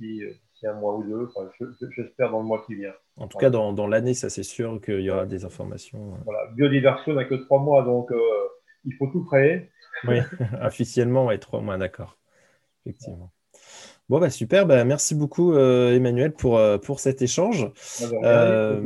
d'ici 0.00 0.66
un 0.66 0.74
mois 0.74 0.96
ou 0.96 1.04
deux. 1.04 1.28
J'espère 1.96 2.30
dans 2.30 2.40
le 2.40 2.46
mois 2.46 2.64
qui 2.66 2.74
vient. 2.74 2.94
En 3.16 3.26
tout 3.26 3.38
cas, 3.38 3.50
dans, 3.50 3.72
dans 3.72 3.86
l'année, 3.86 4.14
ça 4.14 4.30
c'est 4.30 4.42
sûr 4.42 4.80
qu'il 4.80 5.00
y 5.00 5.10
aura 5.10 5.26
des 5.26 5.44
informations. 5.44 6.14
Voilà, 6.24 6.46
biodiversion 6.54 7.14
n'a 7.14 7.24
que 7.24 7.34
trois 7.34 7.60
mois, 7.60 7.82
donc 7.82 8.10
il 8.84 8.94
faut 8.94 9.08
tout 9.08 9.24
créer. 9.24 9.70
Oui, 10.04 10.16
officiellement, 10.62 11.26
ouais, 11.26 11.38
trois 11.38 11.60
mois, 11.60 11.76
d'accord. 11.76 12.18
Effectivement. 12.84 13.32
Bon, 14.08 14.18
bah, 14.20 14.30
super. 14.30 14.66
Bah, 14.66 14.84
merci 14.84 15.14
beaucoup, 15.14 15.54
euh, 15.54 15.94
Emmanuel, 15.94 16.32
pour, 16.32 16.58
euh, 16.58 16.78
pour 16.78 17.00
cet 17.00 17.22
échange. 17.22 17.70
Euh, 18.24 18.82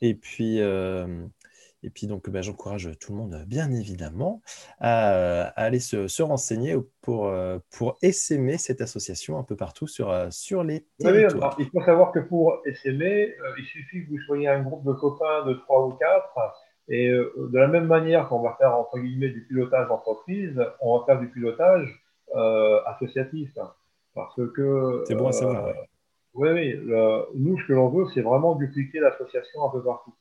et 0.00 0.14
puis, 0.14 0.60
et 1.82 1.90
puis 1.90 2.06
donc, 2.06 2.28
bah, 2.30 2.42
j'encourage 2.42 2.90
tout 3.00 3.12
le 3.12 3.18
monde, 3.18 3.44
bien 3.46 3.70
évidemment, 3.72 4.42
à, 4.78 5.44
aller 5.60 5.80
se, 5.80 6.22
renseigner 6.22 6.76
pour, 7.00 7.32
pour 7.70 7.96
essaimer 8.02 8.58
cette 8.58 8.80
association 8.80 9.38
un 9.38 9.42
peu 9.42 9.56
partout 9.56 9.86
sur, 9.86 10.14
sur 10.30 10.62
les 10.62 10.86
territoires. 10.98 11.56
il 11.58 11.68
faut 11.70 11.82
savoir 11.82 12.12
que 12.12 12.20
pour 12.20 12.60
essaimer, 12.66 13.34
il 13.58 13.64
suffit 13.64 14.04
que 14.04 14.10
vous 14.10 14.20
soyez 14.26 14.48
un 14.48 14.62
groupe 14.62 14.84
de 14.84 14.92
copains 14.92 15.46
de 15.46 15.54
trois 15.54 15.86
ou 15.86 15.92
quatre. 15.92 16.38
Et 16.92 17.08
de 17.08 17.56
la 17.56 17.68
même 17.68 17.86
manière 17.86 18.28
qu'on 18.28 18.42
va 18.42 18.56
faire, 18.58 18.74
entre 18.74 18.98
guillemets, 18.98 19.28
du 19.28 19.46
pilotage 19.46 19.88
d'entreprise, 19.88 20.60
on 20.80 20.98
va 20.98 21.06
faire 21.06 21.20
du 21.20 21.28
pilotage 21.28 21.88
associatif. 22.86 23.50
Parce 24.14 24.40
que. 24.54 25.02
C'est 25.06 25.14
bon 25.14 25.28
à 25.28 25.32
savoir. 25.32 25.66
Euh, 25.66 25.72
oui, 26.34 26.48
oui. 26.50 26.80
nous, 27.34 27.58
ce 27.58 27.66
que 27.66 27.72
l'on 27.72 27.88
veut, 27.88 28.06
c'est 28.14 28.22
vraiment 28.22 28.54
dupliquer 28.54 29.00
l'association 29.00 29.64
un 29.64 29.70
peu 29.70 29.82
partout. 29.82 30.14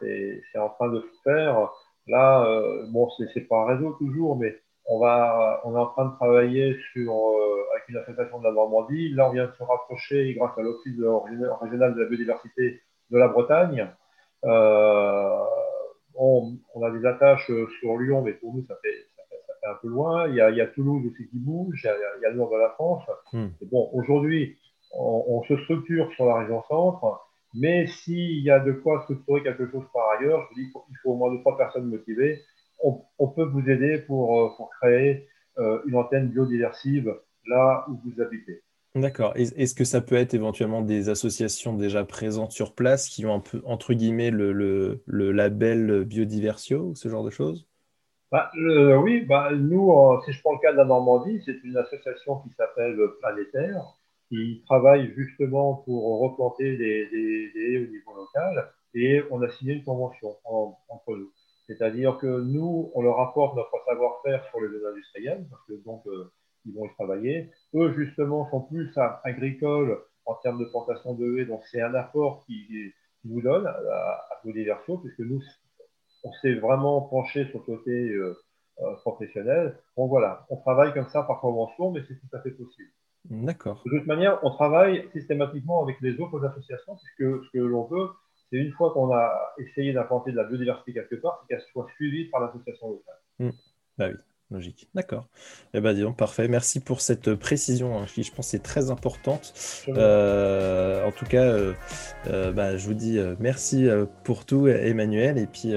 C'est 0.00 0.58
en 0.58 0.70
train 0.70 0.88
de 0.88 1.00
se 1.00 1.22
faire. 1.22 1.70
Là, 2.06 2.46
euh, 2.46 2.86
bon, 2.88 3.08
c'est 3.34 3.48
pas 3.48 3.62
un 3.62 3.66
réseau 3.66 3.92
toujours, 3.92 4.36
mais 4.36 4.56
on, 4.86 5.00
va, 5.00 5.60
on 5.64 5.74
est 5.74 5.78
en 5.78 5.86
train 5.86 6.06
de 6.06 6.14
travailler 6.14 6.76
sur, 6.92 7.12
euh, 7.12 7.64
avec 7.74 7.88
une 7.88 7.96
association 7.96 8.38
de 8.38 8.44
la 8.44 8.52
Normandie. 8.52 9.10
Là, 9.10 9.28
on 9.28 9.32
vient 9.32 9.46
de 9.46 9.52
se 9.52 9.62
rapprocher 9.62 10.34
grâce 10.34 10.56
à 10.56 10.62
l'Office 10.62 10.98
régional 11.60 11.94
de 11.94 12.02
la 12.02 12.08
biodiversité 12.08 12.80
de 13.10 13.18
la 13.18 13.28
Bretagne. 13.28 13.88
on, 14.42 15.46
on, 16.74 16.82
a 16.82 16.90
des 16.90 17.04
attaches 17.04 17.50
sur 17.80 17.98
Lyon, 17.98 18.22
mais 18.22 18.32
pour 18.34 18.54
nous, 18.54 18.64
ça 18.66 18.76
fait, 18.82 19.06
un 19.68 19.74
peu 19.74 19.88
loin. 19.88 20.28
Il 20.28 20.34
y, 20.34 20.40
a, 20.40 20.66
Toulouse 20.68 21.04
aussi 21.06 21.28
qui 21.28 21.38
bouge, 21.38 21.80
il 21.82 22.22
y 22.22 22.26
a, 22.26 22.30
le 22.30 22.36
nord 22.36 22.50
de 22.50 22.56
la 22.56 22.70
France. 22.70 23.04
Hmm. 23.32 23.48
bon, 23.70 23.90
aujourd'hui, 23.92 24.56
on, 24.92 25.42
se 25.48 25.56
structure 25.64 26.10
sur 26.12 26.26
la 26.26 26.36
région 26.36 26.62
centre, 26.68 27.25
mais 27.56 27.86
s'il 27.86 28.40
y 28.42 28.50
a 28.50 28.60
de 28.60 28.72
quoi 28.72 29.02
structurer 29.02 29.42
quelque 29.42 29.70
chose 29.70 29.84
par 29.92 30.10
ailleurs, 30.10 30.46
je 30.50 30.60
dis 30.60 30.66
qu'il 30.70 30.96
faut 31.02 31.12
au 31.12 31.16
moins 31.16 31.32
deux, 31.32 31.40
trois 31.40 31.56
personnes 31.56 31.86
motivées. 31.86 32.42
On, 32.82 33.28
peut 33.28 33.44
vous 33.44 33.68
aider 33.70 33.98
pour, 33.98 34.38
euh, 34.38 34.48
pour 34.56 34.70
créer 34.80 35.28
euh, 35.58 35.80
une 35.86 35.96
antenne 35.96 36.28
biodiversive 36.28 37.14
là 37.46 37.86
où 37.88 37.98
vous 38.04 38.20
habitez. 38.20 38.62
D'accord. 38.94 39.32
Est-ce 39.36 39.74
que 39.74 39.84
ça 39.84 40.00
peut 40.00 40.14
être 40.14 40.34
éventuellement 40.34 40.82
des 40.82 41.08
associations 41.08 41.74
déjà 41.74 42.04
présentes 42.04 42.52
sur 42.52 42.74
place 42.74 43.08
qui 43.08 43.26
ont 43.26 43.34
un 43.34 43.40
peu, 43.40 43.62
entre 43.64 43.94
guillemets, 43.94 44.30
le, 44.30 44.52
le, 44.52 45.02
le 45.06 45.32
label 45.32 46.04
Biodiversio 46.04 46.88
ou 46.88 46.94
ce 46.94 47.08
genre 47.08 47.24
de 47.24 47.30
choses? 47.30 47.66
Bah, 48.32 48.50
oui, 48.54 49.20
bah, 49.20 49.50
nous, 49.52 49.92
si 50.24 50.32
je 50.32 50.40
prends 50.40 50.54
le 50.54 50.58
cas 50.58 50.72
de 50.72 50.78
la 50.78 50.84
Normandie, 50.84 51.40
c'est 51.44 51.62
une 51.62 51.76
association 51.76 52.40
qui 52.40 52.50
s'appelle 52.54 52.98
Planétaire, 53.20 53.95
qui 54.28 54.62
travaille 54.66 55.12
justement 55.14 55.76
pour 55.84 56.20
replanter 56.20 56.76
des, 56.76 57.08
des, 57.10 57.86
au 57.86 57.90
niveau 57.90 58.14
local, 58.14 58.72
et 58.94 59.22
on 59.30 59.42
a 59.42 59.48
signé 59.48 59.74
une 59.74 59.84
convention 59.84 60.36
entre 60.88 61.16
nous. 61.16 61.30
C'est-à-dire 61.66 62.16
que 62.18 62.40
nous, 62.40 62.90
on 62.94 63.02
leur 63.02 63.20
apporte 63.20 63.56
notre 63.56 63.72
savoir-faire 63.86 64.44
sur 64.50 64.60
les 64.60 64.68
zones 64.68 64.92
industrielles, 64.92 65.46
parce 65.50 65.62
que 65.66 65.74
donc 65.84 66.06
euh, 66.06 66.32
ils 66.64 66.74
vont 66.74 66.86
y 66.86 66.94
travailler. 66.94 67.50
Eux, 67.74 67.92
justement, 67.92 68.48
sont 68.50 68.62
plus 68.62 68.92
agricoles 69.24 69.98
en 70.24 70.34
termes 70.34 70.58
de 70.58 70.64
plantation 70.64 71.14
de 71.14 71.38
haies, 71.38 71.46
donc 71.46 71.62
c'est 71.70 71.80
un 71.80 71.94
apport 71.94 72.44
qui, 72.46 72.66
qui 73.22 73.28
nous 73.28 73.42
donne 73.42 73.66
à, 73.66 73.70
à 73.70 74.40
Biodiverso, 74.44 74.98
puisque 74.98 75.20
nous, 75.20 75.40
on 76.24 76.32
s'est 76.42 76.54
vraiment 76.54 77.00
penché 77.02 77.46
sur 77.50 77.60
le 77.60 77.76
côté 77.76 77.90
euh, 77.90 78.36
euh, 78.80 78.94
professionnel. 78.96 79.78
Bon 79.96 80.06
voilà, 80.06 80.46
on 80.50 80.56
travaille 80.56 80.92
comme 80.94 81.08
ça 81.08 81.22
par 81.22 81.40
convention, 81.40 81.92
mais 81.92 82.00
c'est 82.08 82.14
tout 82.14 82.36
à 82.36 82.40
fait 82.40 82.50
possible. 82.50 82.90
D'accord. 83.30 83.82
De 83.84 83.98
toute 83.98 84.06
manière, 84.06 84.38
on 84.42 84.50
travaille 84.50 85.08
systématiquement 85.12 85.82
avec 85.82 86.00
les 86.00 86.18
autres 86.20 86.44
associations, 86.44 86.96
puisque 86.96 87.44
ce 87.44 87.50
que 87.52 87.58
l'on 87.58 87.84
veut, 87.84 88.08
c'est 88.50 88.58
une 88.58 88.72
fois 88.72 88.92
qu'on 88.92 89.12
a 89.12 89.32
essayé 89.58 89.92
d'implanter 89.92 90.30
de 90.30 90.36
la 90.36 90.44
biodiversité 90.44 90.92
quelque 90.92 91.16
part, 91.16 91.40
c'est 91.40 91.54
qu'elle 91.54 91.64
soit 91.72 91.86
suivie 91.96 92.26
par 92.26 92.40
l'association 92.40 92.90
locale. 92.90 93.18
Mmh. 93.38 93.50
Bah 93.98 94.08
oui. 94.08 94.16
Logique. 94.50 94.88
D'accord. 94.94 95.28
Eh 95.74 95.80
ben, 95.80 95.92
disons, 95.92 96.12
parfait. 96.12 96.46
Merci 96.46 96.78
pour 96.78 97.00
cette 97.00 97.34
précision 97.34 97.98
hein, 97.98 98.04
qui, 98.06 98.22
je 98.22 98.32
pense, 98.32 98.54
est 98.54 98.62
très 98.62 98.92
importante. 98.92 99.52
Euh, 99.88 101.04
en 101.04 101.10
tout 101.10 101.24
cas, 101.24 101.42
euh, 101.42 101.74
euh, 102.28 102.52
bah, 102.52 102.76
je 102.76 102.86
vous 102.86 102.94
dis 102.94 103.18
merci 103.40 103.88
pour 104.22 104.46
tout, 104.46 104.68
Emmanuel, 104.68 105.38
et 105.38 105.48
puis 105.48 105.74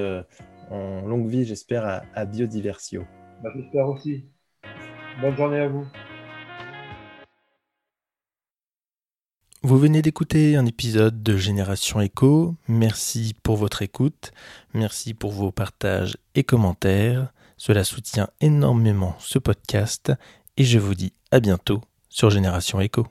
en 0.69 1.01
longue 1.01 1.27
vie, 1.27 1.45
j'espère, 1.45 2.03
à, 2.13 2.25
Biodiversio. 2.25 3.05
Bah, 3.41 3.49
j'espère 3.55 3.87
aussi. 3.87 4.25
Bonne 5.19 5.35
journée 5.35 5.61
à 5.61 5.67
vous. 5.67 5.85
Vous 9.61 9.77
venez 9.77 10.01
d'écouter 10.01 10.55
un 10.55 10.65
épisode 10.65 11.21
de 11.21 11.35
Génération 11.35 11.99
Echo. 11.99 12.55
Merci 12.69 13.35
pour 13.43 13.57
votre 13.57 13.81
écoute. 13.81 14.31
Merci 14.73 15.13
pour 15.13 15.33
vos 15.33 15.51
partages 15.51 16.15
et 16.33 16.45
commentaires. 16.45 17.33
Cela 17.57 17.83
soutient 17.83 18.29
énormément 18.39 19.17
ce 19.19 19.37
podcast 19.37 20.13
et 20.55 20.63
je 20.63 20.79
vous 20.79 20.95
dis 20.95 21.11
à 21.31 21.41
bientôt 21.41 21.81
sur 22.07 22.29
Génération 22.29 22.79
Echo. 22.79 23.09